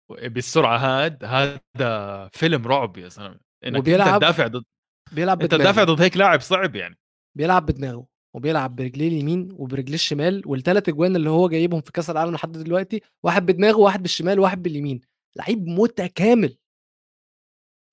[0.10, 3.40] بالسرعة هاد هذا فيلم رعب يا زلمة.
[3.66, 4.64] إنك وبيلعب أنت تدافع ضد
[5.12, 6.98] بيلعب أنت تدافع ضد هيك لاعب صعب يعني.
[7.38, 12.34] بيلعب بدماغه، وبيلعب برجليه اليمين وبرجليه الشمال، وال3 أجوان اللي هو جايبهم في كأس العالم
[12.34, 15.02] لحد دلوقتي، واحد بدماغه، وواحد بالشمال، وواحد باليمين.
[15.36, 16.58] لعيب متكامل.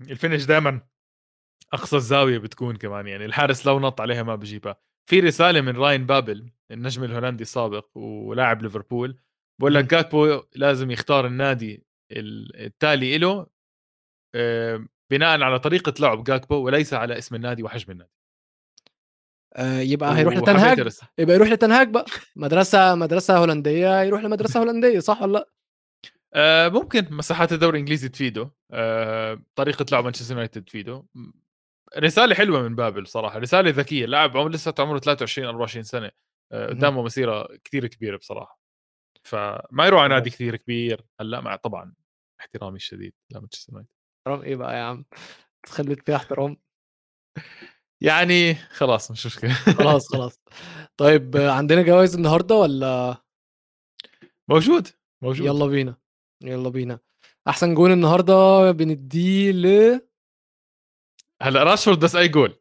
[0.01, 0.81] ال finish دايمًا
[1.73, 4.77] أقصى الزاوية بتكون كمان يعني الحارس لو نط عليها ما بيجيبها.
[5.11, 9.19] في رسالة من راين بابل النجم الهولندي السابق ولاعب ليفربول
[9.59, 9.85] بيقول لك.
[9.85, 11.83] جاكبو لازم يختار النادي ال
[12.17, 13.47] التالي إله
[14.35, 18.11] آآ بناءً على طريقة لعب جاكبو وليس على اسم النادي وحجم النادي.
[19.57, 21.09] آآ يبقى هيروح لتن وحبيت هاج، الرسالة.
[21.19, 22.05] يبقى يروح لتن هاج بقى.
[22.37, 25.49] مدرسة مدرسة هولندية يروح لمدرسة هولندية، صح والّا لأ؟
[26.35, 31.05] آآ ممكن مساحات الدوري الإنجليزي تفيده، آآ طريقة لعب مانشستر يونايتد تفيده.
[31.15, 31.31] م
[31.99, 36.11] رسالة حلوة من بابل صراحة، رسالة ذكية، لاعب عمره لساته عمره 23 24 سنة،
[36.53, 36.75] آآ اهم.
[36.75, 38.61] قدامه مسيرة كتير كبيرة بصراحة.
[39.25, 40.31] فما يروح على نادي.
[40.31, 41.95] كتير كبير هلأ مع طبعًا
[42.43, 43.91] احترامي الشديد لمانشستر يونايتد.
[44.19, 45.05] احترام إيه بقى يا عم؟
[45.67, 46.57] تخلّيك فيها احترام.
[48.01, 49.53] يعني خلاص مش مشكلة.
[49.55, 50.41] خلاص، خلاص.
[50.97, 53.17] طيب عندنا جوايز النهارده والّا
[54.49, 54.89] موجود،
[55.23, 55.47] موجود.
[55.47, 55.97] يالّا بينا،
[56.43, 56.99] يالّا بينا.
[57.49, 59.67] أحسن جون النهارده بندّيه ل
[61.43, 62.55] هلأ راشفورد بس أي جول.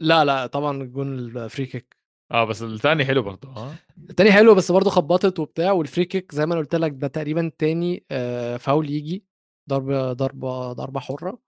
[0.00, 2.03] لا، لأ، طبعًا الجون الfree kick.
[2.32, 3.74] آه بس التاني حلو برضه ها؟
[4.10, 7.06] التاني حلو بس برضه خبّطت وبتاع وال free kick زي ما أنا قُلت لك ده
[7.08, 9.24] تقريبًا تاني آآ foul ييجي،
[9.68, 11.38] ضربة ضربة ضربة حُرة،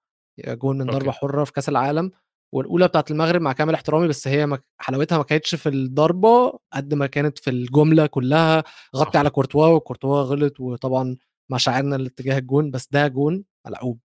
[0.48, 1.10] جون من أوكي.
[1.10, 2.10] حُرة في كأس العالم،
[2.54, 7.06] والأولى بتاعة المغرب مع كامل احترامي بس هي حلاوتها ما كانتش في الضربة قد ما
[7.06, 8.64] كانت في الجملة كلّها،
[8.96, 9.18] غطّي.
[9.18, 11.16] على كورتوا وكورتوا غلط وطبعًا
[11.50, 14.00] مشاعرنا لاتجاه الجون، بس ده جون ملعوب،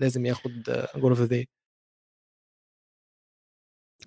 [0.00, 1.44] لازم ياخد goal of the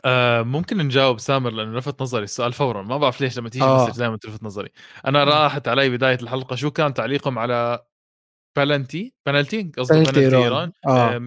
[0.06, 3.75] آآ ممكن نجاوب سامر لأنه لفت نظري السؤال فورًا، ما بعرف ليش لمّا تيجي آه.
[3.75, 4.69] message دايمًا تلفت نظري.
[5.08, 5.23] إمم.
[5.23, 7.86] راحت علي بداية الحلقة شو كان تعليقهم على
[8.58, 11.21] بلنتي بنالتي قصده بنالتي بنالتي إيران، آه.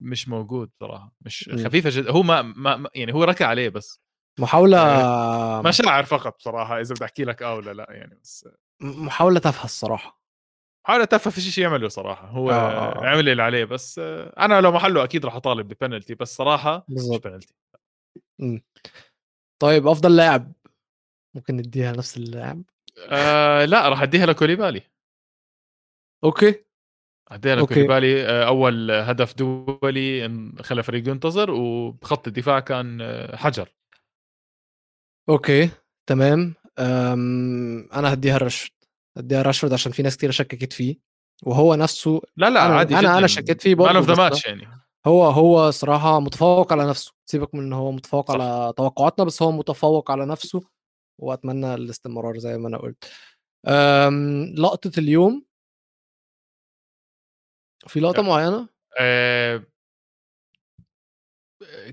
[0.00, 1.64] مش موجود صراحة، مش إمم.
[1.66, 4.00] خفيفة جدًا هو ما ما ما يعني هو ركع عليه بس.
[4.38, 8.48] محاولة آآ مشاعر فقط بصراحة إذا بدي أحكي لك آه والّا لأ يعني بس
[8.80, 10.18] محاولة تافهة الصراحة.
[10.84, 13.06] حاول تافهة فيش شي يعمله صراحة، هو آه، آه، آه.
[13.06, 13.98] عمل اللي عليه بس
[14.38, 17.20] أنا لو محله أكيد راح أطالب ببنالتي بس صراحة مش بالضبط.
[17.20, 17.54] بنالتي.
[18.42, 18.62] إمم.
[19.58, 20.52] طيب أفضل لاعب،
[21.34, 22.62] ممكن ندّيها لنفس اللاعب؟
[23.10, 24.82] آآ لأ راح أدّيها لكوليبالي.
[26.24, 26.64] أوكي.
[27.28, 27.74] أدّيها أوكي.
[27.74, 30.30] لكوليبالي آآ أول هدف دولي
[30.62, 33.02] خلى فريقه ينتصر وبخط الدفاع كان
[33.36, 33.68] حجر.
[35.28, 35.70] أوكي،
[36.06, 36.54] تمام.
[36.78, 38.72] آمم أنا هادّيها لراشفورد،
[39.16, 40.96] هادّيها لراشفورد عشان في ناس كتيرة شكّكت فيه،
[41.42, 44.42] وهو نفسه لا، لأ أنا عادي أنا جدًا أنا شكّيت فيه برضه of the بس
[44.42, 44.68] match يعني.
[45.06, 48.34] هو هو الصراحة متفوّق على نفسه، سيبك من إن هو متفوّق صح.
[48.34, 50.60] على توقعاتنا، بس هو متفوّق على نفسه،
[51.18, 53.04] وأتمنى الاستمرار زي ما أنا قُلت.
[53.68, 55.46] آمم لقطة اليوم
[57.86, 58.68] في لقطة أ معيّنة؟
[59.00, 59.64] آآ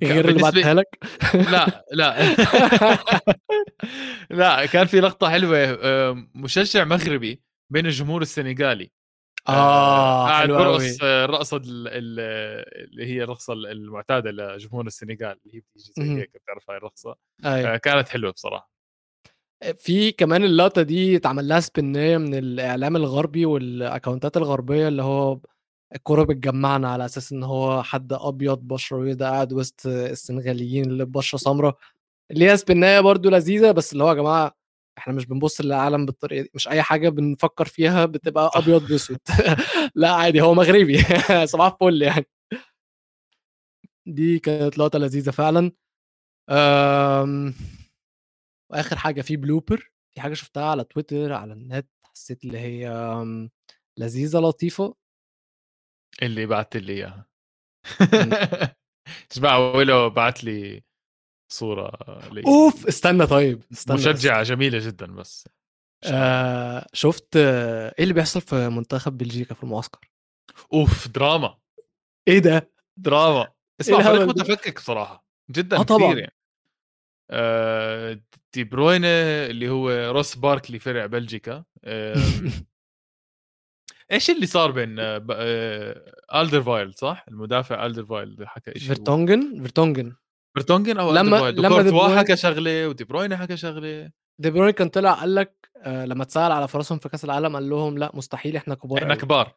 [0.03, 0.99] غير اللي بعتها لك
[1.43, 2.25] لأ، لأ.
[4.29, 8.91] لأ، كان في لقطة حلوة آآ مشجع مغربي بين الجمهور السنغالي
[9.49, 11.23] آه، قاعد حلو بيرقص أوي.
[11.25, 12.19] الرقصة ال ال
[12.89, 16.21] اللي هي الرقصة ال المعتادة لجمهور السنغال، اللي هي بتيجي زي.
[16.21, 17.73] هيك بتعرف هاي الرقصة؟ أيوه.
[17.73, 18.71] آآ كانت حلوة بصراحة.
[19.63, 25.35] آآ في كمان اللقطة دي اتعمل لها إسبناية من الإعلام الغربي والأكونتات الغربية، اللي هو
[25.35, 25.45] ب
[25.95, 31.37] الكورة بتجمّعنا على أساس إن هو حد أبيض بشرة بيضا قاعد وسط السنغاليين اللي ببشرة
[31.37, 31.73] سمرا،
[32.31, 34.55] اللي هي إسبناية برضه لذيذة، بس اللي هو يا جماعة
[34.97, 38.89] إحنا مش بنبُص للعالم بالطريقة دي، مش أي حاجة بنفكّر فيها بتبقى أبيض صح.
[38.89, 39.19] بأسود
[39.95, 40.97] لأ عادي هو مغربي
[41.45, 42.25] صباح الفل يعني.
[44.07, 45.71] دي كانت لقطة لذيذة فعلًا.
[46.51, 47.53] آمم
[48.71, 49.81] وآخر حاجة في blooper
[50.15, 53.49] في حاجة شُفتها على تويتر، على النت، حسّيت اللي هي آمم
[53.99, 54.95] لذيذة لطيفة.
[56.23, 57.25] اللي بعتّ لي إياها.
[58.13, 58.31] إمم.
[59.75, 60.83] ولو بعت لي
[61.49, 61.91] صورة
[62.31, 62.87] ل أوف!
[62.87, 64.05] استنى طيب، استنى بس.
[64.07, 65.47] مشجعة جميلة جدًا بس.
[66.03, 70.11] آآ شُفت إيه اللي بيحصل في منتخب بلجيكا في المعسكر؟
[70.73, 71.57] أوف دراما.
[72.27, 73.41] إيه ده؟ دراما.
[73.41, 76.13] إيه اسمع فريق الهبل ده؟ متفكك بصراحة، آه جدًا كتير طبعًا.
[76.19, 76.33] يعني.
[77.31, 79.07] آآ د دي بروينة
[79.45, 82.51] اللي هو روس باركلي فرع بلجيكا، آمم
[84.11, 90.15] إيش اللي صار بين ب آآ Alderweireld صح؟ المدافع Alderweireld حكى إشي و فيرتونجن، فيرتونجن.
[90.55, 94.11] فيرتونجن أو لمّا لمّا بروين حكى شغلة ودي بروين حكى شغلة.
[94.41, 97.69] دي بروين كان طلع قال لك آآ لمّا اتسأل على فرصهم في كأس العالم قال
[97.69, 99.55] لهم: "لأ مستحيل إحنا كبار أوي." كبار.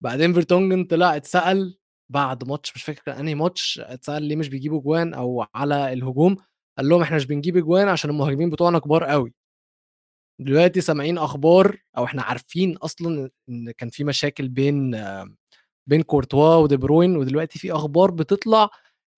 [0.00, 1.78] بعدين فيرتونجن طلع اتسأل
[2.12, 6.36] بعد ماتش مش فاكر كان أنهي ماتش، اتسأل ليه مش بيجيبوا جوان أو على الهجوم،
[6.78, 9.34] قال لهم: "إحنا مش بنجيب أجوان عشان المهاجمين بتوعنا كبار أوي."
[10.40, 14.96] دلوقتي سامعين أخبار أو إحنا عارفين أصلًا إن كان في مشاكل بين
[15.86, 18.70] بين كورتوا ودي بروين، ودلوقتي في أخبار بتطلع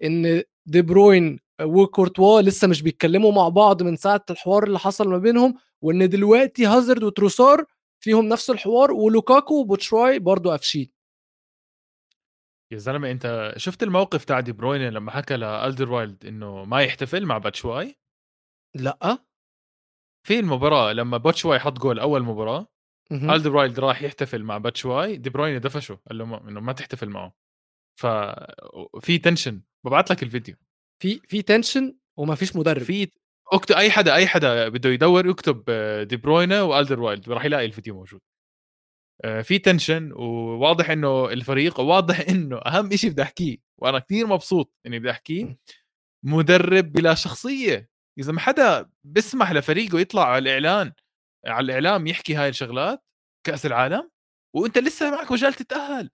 [0.05, 5.19] إن دي بروين وكورتوا لسه مش بيتكلموا مع بعض من ساعة الحوار اللي حصل ما
[5.19, 7.65] بينهم، وإن دلوقتي هازارد وتروسار
[8.01, 10.93] فيهم نفس الحوار، ولوكاكو وباتشواي برضه قافشين.
[12.73, 17.39] يا زلمة أنت شُفت الموقف تاع دي بروينة لمّا حكى لAlderweireld إنه ما يحتفل مع
[17.39, 17.97] باتشواي؟
[18.75, 19.19] لأ.
[20.27, 22.67] في المباراة لمّا باتشواي حط جول أول مباراة،
[23.13, 23.31] اهم.
[23.33, 27.35] Alderweireld راح يحتفل مع باتشواي، دي بروينة دفشه، قال له ما إنه ما تحتفل معه.
[28.01, 28.07] ف
[29.01, 29.19] في
[29.85, 30.57] بابعت لك الفيديو.
[31.03, 32.83] في في tension وما فيش مدرب.
[32.83, 33.09] في
[33.53, 35.65] fact أي حدا أي حدا بده يدوّر يكتب
[36.09, 38.21] دي بروينة وAlderweireld راح يلاقي الفيديو موجود.
[39.25, 44.73] آآ في tension وواضح إنه الفريق واضح إنه أهم إشي بدي أحكيه وأنا كتير مبسوط
[44.87, 45.57] إني بدي أحكيه، إمم.
[46.25, 50.93] مدرب بلا شخصية، يا زلمة حدا بيسمح لفريقه يطلع على الإعلان
[51.47, 53.05] على الإعلام يحكي هاي الشغلات،
[53.47, 54.11] كأس العالم،
[54.57, 56.11] وأنت لسه معك مجال تتأهل،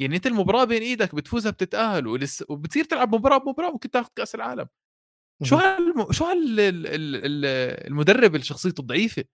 [0.00, 4.34] يعني أنت المباراة بين إيدك بتفوزها بتتأهل ولسه وبتصير تلعب مباراة بمباراة ممكن تاخد كأس
[4.34, 4.68] العالم.
[5.44, 5.56] شو.
[5.56, 7.44] هالم شو هال ال ال ال
[7.86, 9.24] المدرب اللي شخصيته ضعيفة.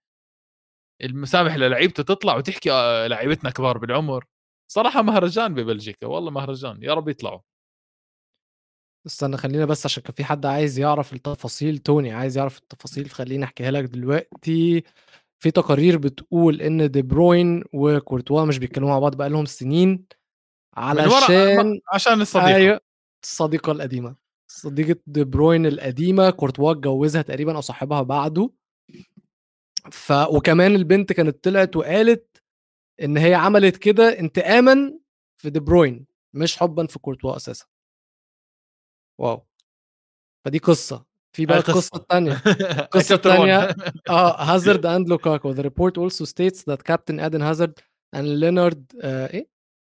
[1.03, 4.24] المسامح للعيبته تطلع وتحكي آآ لعيبتنا كبار بالعمر،
[4.72, 7.40] صراحة مهرجان ببلجيكا، والله مهرجان، يا رب يطلعوا.
[9.07, 13.44] استنى خلّينا بس عشان كان في حد عايز يعرف التفاصيل، توني عايز يعرف التفاصيل، فخلّيني
[13.44, 14.83] أحكيها لك دلوقتي.
[15.38, 20.05] في تقارير بتقول إن دي بروين وكورتوا مش بيتكلموا مع بعض بقى لهم سنين،
[20.76, 22.56] علشان عشان الصديقة.
[22.56, 22.80] أيوه،
[23.24, 24.16] الصديقة القديمة،
[24.48, 28.50] صديقة دي بروين القديمة، كورتوا اتجوزها تقريبًا أو صاحبها بعده.
[29.92, 32.42] ف وكمان البنت كانت طلعت وقالت
[33.02, 34.98] إن هي عملت كده انتقامًا
[35.38, 37.66] في دي بروين، مش حُبًا في كورتوا أساسًا.
[39.18, 39.46] واو!
[40.44, 41.04] فدي قصة.
[41.32, 41.96] في بقى هاي القصة قصة.
[41.96, 42.42] التانية، هاي
[42.84, 43.26] القصة chapter one.
[43.26, 43.74] التانية
[44.10, 45.54] آه Hazard and Lukaku.
[45.56, 47.18] The report also states that Captain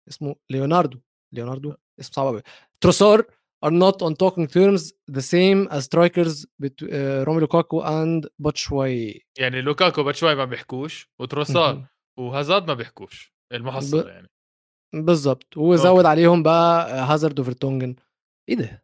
[0.07, 0.99] إيه؟ اسمه ليوناردو،
[1.33, 2.41] ليوناردو؟ اسم صعب أوي.
[2.85, 3.23] Trossard
[3.65, 9.21] are not on talking terms the same as strikers but آآ Romelu Lukaku and Batshuayi.
[9.39, 11.85] يعني لوكاكو وباتشواي ما بيحكوش، وتروسار.
[12.19, 14.27] وهازارد ما بيحكوش، المحصلة ب يعني.
[14.95, 16.05] بالضبط، وزوّد.
[16.05, 17.95] عليهم بقى هازارد وفيرتونجن.
[18.49, 18.81] إيه ده؟ إيه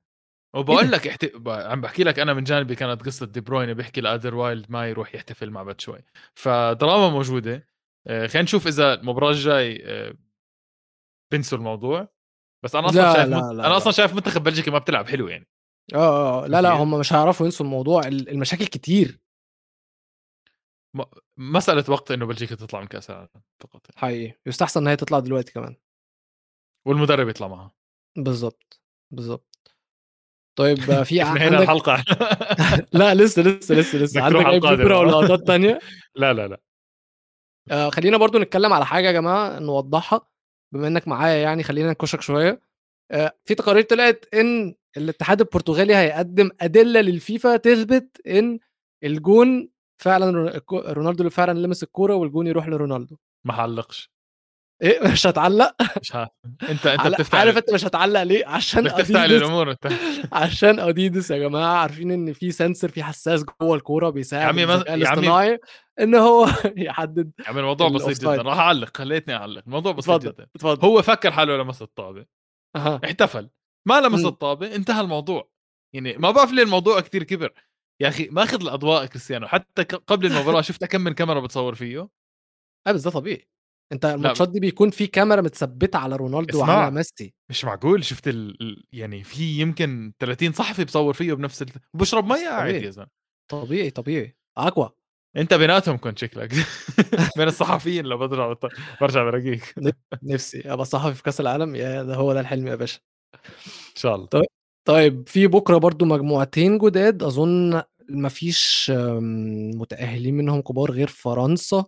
[0.56, 4.02] وباقول ده؟ لك احت عم باحكي لك أنا من جانبي كانت قصة دي بروين بيحكي
[4.02, 7.68] لAlderweireld ما يروح يحتفل مع باتشواي، فدراما موجودة.
[8.08, 9.84] آآ خلينا نشوف إذا المباراة الجاي
[11.32, 12.08] آآ بينسوا الموضوع،
[12.66, 13.78] بس أنا أصلًا لا، شايف لا، لا، أنا لأ.
[13.78, 15.48] أصلًا شايف منتخب بلجيكا ما بتلعب حلو يعني.
[15.94, 16.48] آه، آه، آه.
[16.48, 16.84] لا، كتير.
[16.84, 19.20] هم مش هيعرفوا ينسوا الموضوع، ال المشاكل كتير.
[20.94, 21.04] م
[21.38, 23.28] مسألة وقت إنه بلجيكا تطلع من كأس العالم
[23.60, 23.98] فقط يعني.
[24.02, 25.76] حقيقي، يُستحسن إن هي تطلع دلوقتي كمان.
[26.86, 27.74] والمدرب يطلع معاها.
[28.18, 29.58] بالضبط، بالضبط.
[30.56, 32.04] طيب في عندك الحلقة؟
[32.94, 34.22] لأ لسه، لسه، لسه، لسه.
[34.24, 35.80] عندك blooper أو ها؟ لقطات تانية؟
[36.16, 36.62] لا، لا، لأ.
[37.72, 40.22] آآ خلّينا برضه نتكلم على حاجة يا جماعة نوضّحها،
[40.74, 42.62] بما إنك معايا يعني خلّينا ننكشك شوية.
[43.12, 48.60] آآ في تقارير طلعت إن الاتحاد البرتغالي هيقدّم أدلة للفيفا تثبت إن
[49.06, 53.18] الجون فعلًا رونالدو اللي فعلًا لمس الكورة والجون يروح لرونالدو.
[53.46, 54.13] ما حلّقش.
[54.84, 56.28] إيه مش هتعلّق؟ مش أنت
[56.70, 59.72] أنت على بتفتح عارف ال أنت مش هتعلّق ليه؟ عشان بدك تفتح لي أديداس الأمور
[59.72, 59.88] أنت
[60.34, 64.64] عشان أديداس يا جماعة عارفين إن في sensor في حساس جوّه الكورة يا بيساعد عمي
[64.64, 65.60] الذكاء يا عمي الاصطناعي
[66.00, 68.42] إن هو يحدد يا عمي الموضوع بسيط جدًا،.
[68.42, 70.48] راح أعلّق خلّيتني أعلّق، الموضوع بسيط جدًا.
[70.56, 70.88] اتفضل.
[70.88, 72.26] هو فكّر حاله لمس الطابة،
[72.76, 73.02] أها.
[73.06, 73.50] احتفل،
[73.88, 74.28] ما لمس إمم.
[74.28, 75.50] الطابة، انتهى الموضوع.
[75.96, 77.54] يعني ما بعرف ليه الموضوع كتير كبر.
[78.02, 82.10] يا أخي ماخذ الأضواء كريستيانو، حتى قبل المباراة شُفت كم من كاميرا بتصوّر فيه؟
[82.88, 83.48] أيوه بس ده طبيعي.
[84.04, 87.34] لأ الماتشات دي بيكون في كاميرا متثبّتة على رونالدو وعلى ميسي.
[87.50, 91.70] مش معقول شُفت ال يعني في يمكن 30 صحفي بصوّر فيه بنفس ال
[92.26, 93.08] مَيّة قاعد طبيعي، يا زلمة.
[93.52, 94.36] طبيعي، طبيعي.
[94.58, 94.90] أقوى.
[95.38, 96.52] أنت بيناتهم كنت شكلك
[97.38, 98.18] بين الصحفيين لو
[99.02, 99.92] بارجع بالاقيك ن
[100.24, 102.04] نفسي أبقى صحفي في كأس العالم، ياه!
[102.04, 103.00] ده هو ده الحلم يا باشا.
[103.76, 104.28] إن شاء الله.
[104.28, 104.42] ط
[104.88, 111.86] طيب في بُكرة برضه مجموعتين جداد أظن ما فيش آمم متأهلين منهم كبار غير فرنسا،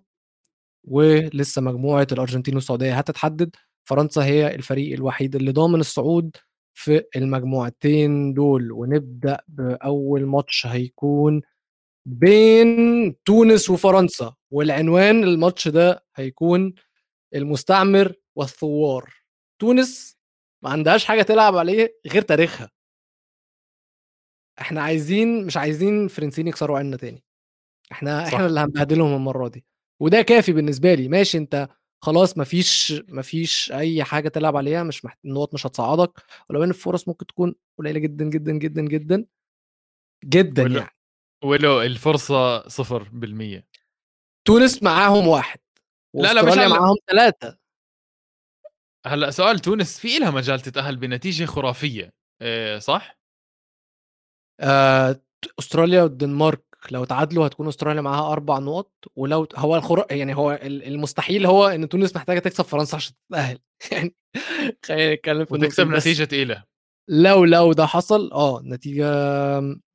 [0.87, 3.55] ولسه مجموعة الأرجنتين والسعودية هتتحدد.
[3.89, 6.35] فرنسا هي الفريق الوحيد اللي ضامن الصعود
[6.77, 11.41] في المجموعتين دول، ونبدأ بأول ماتش هيكون
[12.07, 16.73] بين تونس وفرنسا، والعنوان الماتش ده هيكون
[17.35, 19.13] المستعمر والثوار.
[19.61, 20.17] تونس
[20.63, 22.71] ما عندهاش حاجة تلعب عليه غير تاريخها.
[24.61, 27.23] إحنا عايزين مش عايزين الفرنسيين يكسروا عيننا تاني.
[27.91, 28.43] إحنا إحنا صح.
[28.43, 29.65] اللي هنبهدلهم المرّة دي،
[29.99, 31.07] وده كافي بالنسبة لي.
[31.07, 31.67] ماشي أنت
[32.01, 36.11] خلاص ما فيش ما فيش أي حاجة تلعب عليها، مش محت النقط مش هتصعّدك،
[36.49, 39.25] ولو إن الفُرَص ممكن تكون قليلة جدًا، جدًا، جدًا، جدًا.
[40.25, 40.89] جدًا ولو يعني.
[41.43, 43.67] ولو الفرصة 0%.
[44.45, 45.59] تونس معاهم 1
[46.13, 47.57] لا، لا مش معاهم 3.
[49.05, 53.17] هلأ سؤال تونس في إلها مجال تتأهل بنتيجة خرافية آآ صح؟
[54.59, 60.35] آآ ت أستراليا والدنمارك لو اتعادلوا هتكون أستراليا معاها 4 نقط، ولو هو الخرا يعني
[60.35, 63.59] هو ال المستحيل هو إن تونس محتاجة تكسب فرنسا عشان تتأهل
[63.91, 64.15] يعني
[64.85, 66.63] خلّينا نتكلم في وتكسب نتيجة تقيلة.
[67.09, 69.05] لو لو ده حصل آه، النتيجة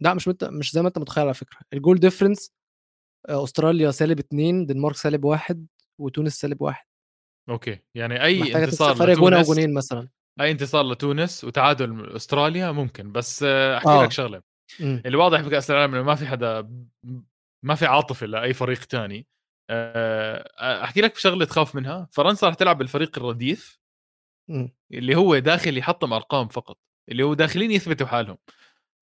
[0.00, 1.58] لأ مش مت مش زي ما أنت متخيل على فكرة.
[1.76, 2.50] الgoal difference
[3.28, 5.56] آآ أستراليا -2 دنمارك -1
[6.00, 6.86] وتونس -1.
[7.48, 10.08] أوكي، يعني أي محتاجة تكسب انتصار فرق جون لتونس جونين مثلًا.
[10.40, 14.08] أي انتصار لتونس وتعادل أستراليا ممكن، بس أحكي لك آه.
[14.08, 14.42] شغلة، إمم.
[14.80, 16.70] اللي واضح بكأس العالم إنه ما في حدا
[17.64, 19.26] ما في عاطفة لأي فريق تاني.
[20.60, 23.80] أحكي لك شغلة تخاف منها، فرنسا راح تلعب بالفريق الرديف
[24.50, 24.74] إمم.
[24.92, 28.38] اللي هو داخل يحطّم أرقام فقط، اللي هو داخلين يثبتوا حالهم.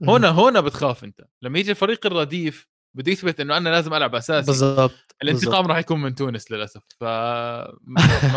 [0.02, 4.46] هنا هنا بتخاف أنت، لمّا ييجي الفريق الرديف بده يثبت إنه أنا لازم ألعب أساسي،
[4.46, 5.66] بالضبط، الانتقام.
[5.66, 7.04] راح يكون من تونس للأسف، ف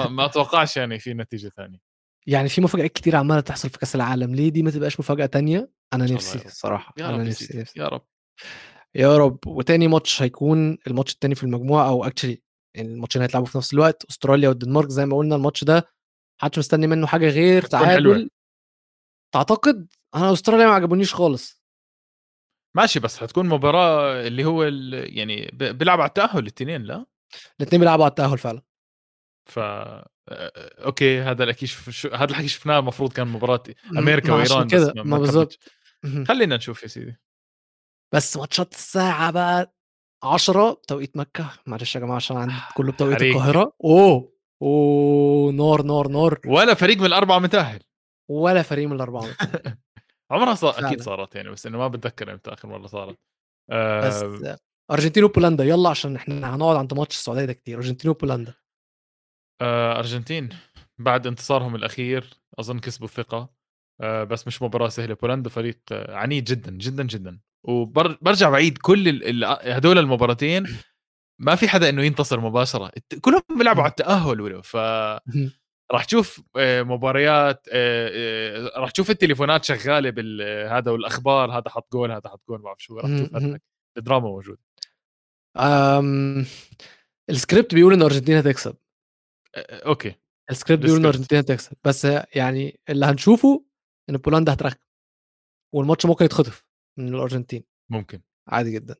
[0.08, 1.91] ما أتوقعش يعني في نتيجة ثانية.
[2.28, 5.72] يعني في مفاجآت كتيرة عمّالة تحصل في كأس العالم، ليه دي ما تبقاش مفاجأة تانية؟
[5.94, 6.46] الله نفسي.
[6.46, 7.80] الصراحة، يا أنا رب نفسي، نفسي.
[7.80, 8.06] يا رب.
[8.96, 9.48] يا رب.
[9.48, 12.36] وتاني ماتش هيكون الماتش التاني في المجموعة أو actually
[12.78, 15.88] الماتشين هيتلعبوا في نفس الوقت، أستراليا والدنمارك زي ما قُلنا الماتش ده
[16.42, 17.80] حدش مستني منه حاجة غير هتكون.
[17.80, 18.30] تعادل.
[19.34, 21.62] تعتقد؟ أنا أستراليا ما عجبونيش خالص.
[22.78, 27.06] ماشي بس حتكون مباراة اللي هو ال يعني بيلعبوا على التأهل التنين لا؟
[27.60, 28.62] الاتنين بيلعبوا على التأهل فعلًا.
[29.50, 29.60] ف
[30.32, 34.68] آآ أوكي هذا ش هذا الحكي شفناه المفروض كان مباراة م أمريكا ما عشان وإيران
[34.68, 35.18] بس كده، ما.
[35.18, 35.60] بالضبط.
[36.28, 37.16] خلّينا نشوف يا سيدي.
[38.14, 39.74] بس ماتشات الساعة بقى
[40.24, 43.36] 10:00 بتوقيت مكة، معلش يا جماعة عشان عندي كله بتوقيت حريق.
[43.36, 44.34] القاهرة، أوه!
[44.62, 45.52] أوه!
[45.52, 46.40] نار، نار، نار.
[46.46, 47.80] ولا فريق من ال4 متأهل.
[48.30, 49.78] ولا فريق من ال4 متأهلين.
[50.32, 50.98] عمرها صا أكيد فعلًا.
[51.02, 53.18] صارت يعني، بس إنه ما باتذكر إمتى آخر مرة صارت.
[53.72, 54.58] بس آآ
[54.92, 58.54] أرجنتين وبولندا يالّا عشان إحنا هنقعد عند ماتش السعودية ده كتير، أرجنتين وبولندا.
[59.62, 60.50] آآ أرجنتين
[61.00, 62.26] بعد انتصارهم الأخير
[62.60, 63.50] أظن كسبوا الثقة،
[64.02, 67.40] آآ بس مش مباراة سهلة، بولندا فريق عنيد جدًا، جدًا، جدًا.
[67.64, 69.22] وبر بارجع باعيد كل
[69.64, 70.64] هدول المباراتين
[71.46, 73.96] ما في حدا إنه ينتصر مباشرة، الت كلهم بيلعبوا على إمم.
[74.00, 74.78] التأهل ولو ف.
[75.94, 77.68] راح تشوف مباريات
[78.78, 80.42] راح تشوف التليفونات شغالة بال
[80.72, 83.30] هذا والأخبار هذا حط جول، هذا حط جول، ما بعرف شو، راح تشوف
[83.98, 84.44] الدراما.
[85.58, 86.46] آمم
[87.32, 88.76] الscript بيقول إن أرجنتين هتكسب.
[89.58, 90.16] أوكي.
[90.52, 91.06] الscript بيقول إن الscript.
[91.06, 93.66] أرجنتين هتكسب، بس يعني اللي هنشوفه
[94.10, 94.80] إن بولندا هترخم.
[95.76, 96.66] والماتش ممكن يتخطف
[97.00, 97.64] من الأرجنتين.
[97.92, 98.22] ممكن.
[98.48, 98.96] عادي جدًا.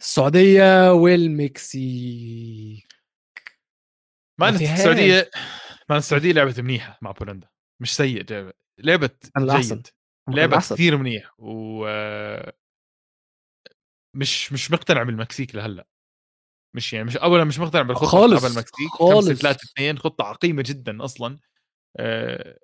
[0.00, 2.86] السعودية والمكسيك.
[4.40, 4.78] ما مان فيهاش.
[4.78, 5.30] السعودية
[5.90, 7.48] مان السعودية لعبت منيحة مع بولندا،
[7.82, 9.32] مش سيء لعبت، لعبت.
[9.38, 9.86] جيد،
[10.28, 10.72] لعبت.
[10.72, 11.86] كثير منيح و
[14.14, 15.86] مش مش مقتنع بالمكسيك لهلّأ.
[16.76, 19.28] مش يعني مش أولًا مش مقتنع بالخطة تبع خالص، المكسيك، خالص.
[19.28, 21.38] 5-3-2 خطة عقيمة جدًا أصلًا.
[21.96, 22.58] آآ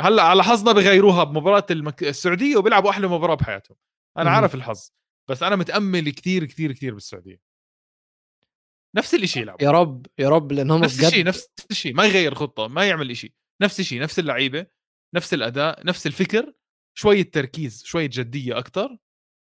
[0.00, 2.02] هلأ على حظنا بغيروها بمباراة المك...
[2.04, 3.76] السعودية وبيلعبوا أحلى مباراة بحياتهم.
[4.18, 4.36] أنا اهم.
[4.36, 4.90] عارف الحظ
[5.30, 7.40] بس أنا متأمل كثير كثير كثير بالسعودية.
[8.96, 9.64] نفس الشيء يلعبوا.
[9.64, 11.94] يا رب يا رب لأن هم نفس الشيء نفس الشيء.
[11.94, 13.32] ما يغير خطة ما يعمل شيء
[13.62, 14.66] نفس الشيء نفس اللعيبة
[15.14, 16.52] نفس الأداء نفس الفكر
[16.94, 18.98] شوية تركيز شوية جدية أكثر إن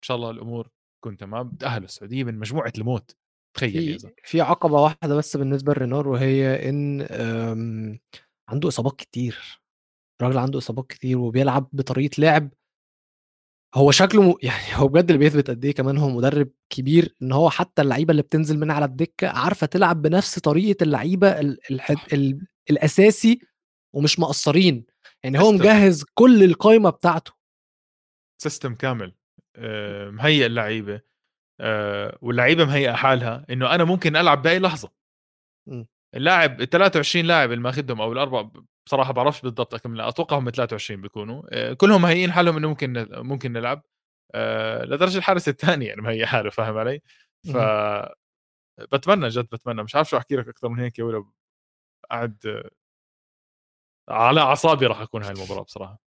[0.05, 0.70] شاء الله الأمور
[1.01, 1.51] تكون تمام.
[1.51, 3.16] تاهلوا السعودية من مجموعة الموت.
[3.53, 7.99] تخيل في في عقبة واحدة بس بالنسبة لرينار وهي إن آمم،
[8.49, 9.61] عنده إصابات كتير،
[10.21, 12.49] الراجل عنده إصابات كتير وبيلعب بطريقة لعب
[13.75, 17.31] هو شكله م يعني هو بجد اللي بيثبت قد إيه كمان هو مدرب كبير، إن
[17.31, 21.57] هو حتى اللعيبة اللي بتنزل من على الدكة عارفة تلعب بنفس طريقة اللعيبة ال
[21.89, 22.05] صح.
[22.13, 23.39] ال الأساسي
[23.95, 24.85] ومش مقصّرين،
[25.23, 27.31] يعني هو مجهّز كل القايمة بتاعته.
[28.41, 29.13] سيستم كامل.
[29.55, 31.01] آه، مهيئ اللعيبة.
[31.61, 34.91] آه، واللعيبة مهيئة حالها إنه أنا ممكن ألعب بأي لحظة
[35.67, 35.87] إمم.
[36.15, 38.49] اللاعب ال 23 لاعب اللي ماخذهم أو الاربع
[38.85, 43.53] بصراحة بعرفش بالضبط كم أتوقع هم 23 بيكونوا آه، كلهم مهيئين حالهم إنه ممكن ممكن
[43.53, 43.83] نلعب
[44.35, 47.01] آه، لدرجة الحارس الثاني يعني مهيئ حاله فاهم علي؟
[47.53, 48.09] ف اهم.
[48.91, 51.25] بتمنى جد بتمنى مش عارف شو أحكي لك أكثر من هيك يا ولا
[52.11, 52.63] قاعد
[54.09, 55.99] على أعصابي راح أكون هاي المباراة بصراحة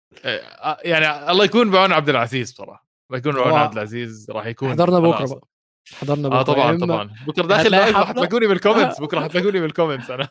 [0.85, 4.77] يعني الله يكون بعون عبد العزيز بصراحة الله يكون بعون هو عبد العزيز راح يكون
[4.77, 5.39] بكرة أعصاب.
[5.39, 5.49] بقى،
[5.93, 7.11] احضرنا آه بكرة، يا طبعا طبعا.
[7.27, 10.29] بكرة داخل لايف حتلاقوني بالكومنتس بكرة حتلاقوني بال comments أنا.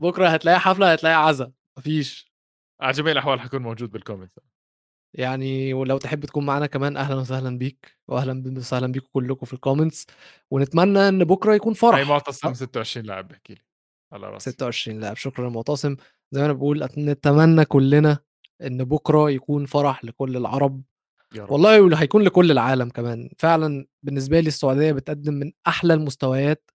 [0.00, 2.32] بكرة هتلاقي حفلة، هتلاقي عزا، ما فيش.
[2.80, 4.40] على جميع الأحوال حكون موجود بال comments
[5.14, 9.56] يعني ولو تحب تكون معانا كمان أهلًا وسهلًا بيك، وأهلًا ب وسهلًا بيكم كلكم في
[9.56, 10.14] الcomments
[10.50, 12.08] ونتمنى إن بكرة يكون فرح.
[12.08, 13.60] معتصم أ 26 لاعب بيحكي لي.
[14.12, 14.50] على راسي.
[14.52, 15.96] 26 لاعب، شكرًا يا معتصم،
[16.32, 18.18] زي ما أنا باقول أت نتمنى كلنا
[18.62, 20.82] إن بكرة يكون فرح لكل العرب،
[21.38, 26.70] والله واللي هيكون لكل العالم كمان، فعلًا بالنسبة لي السعودية بتقدم من أحلى المستويات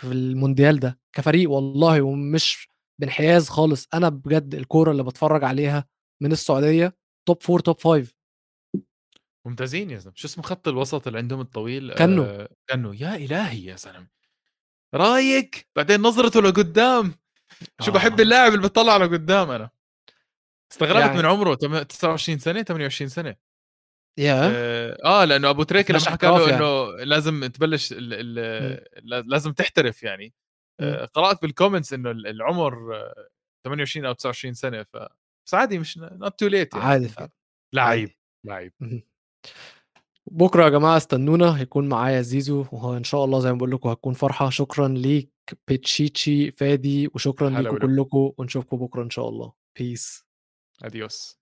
[0.00, 2.68] في المونديال ده، كفريق والله ومش
[3.00, 5.84] بانحياز خالص، أنا بجد الكورة اللي باتفرج عليها
[6.22, 6.96] من السعودية
[7.30, 8.12] top 4 top 5
[9.46, 10.14] ممتازين يا زلمة.
[10.16, 12.22] شو اسمه خط الوسط اللي عندهم الطويل؟ كانو.
[12.24, 12.92] آه كانو.
[12.92, 14.06] يا إلهي يا زلمه
[14.94, 17.14] رايق بعدين نظرته لقدام.
[17.80, 19.70] شو بحب آه، اللاعب اللي بيطلع لقدام أنا؟
[20.72, 23.36] استغربت يعني من عمره تم- 29 سنة 28 سنة.
[24.18, 24.50] ياه!
[24.54, 26.56] آه آه، لأنه أبو تريكة مش لما حكى له يعني.
[26.56, 28.78] إنه لازم تبلش ال إمم،
[29.18, 30.34] ال لازم تحترف يعني
[30.80, 33.28] آه، قرأت بالكومنتس إنه ال- العمر آه،
[33.64, 34.96] 28 أو 29 سنة ف
[35.46, 37.08] بس عادي مش not too late عادي
[37.74, 38.10] لعيب.
[38.44, 38.72] لعيب.
[40.26, 42.64] بكرة يا جماعة استنونا هيكون معايا زيزو،
[42.96, 45.30] إن شاء الله زي ما باقول لكم هتكون فرحة، شكرًا ليك
[45.68, 49.52] بتشيتشي، فادي، وشكرًا ولو كلكم، ونشوفكم بكرة إن شاء الله.
[49.78, 50.22] Peace.
[50.82, 51.38] اديوس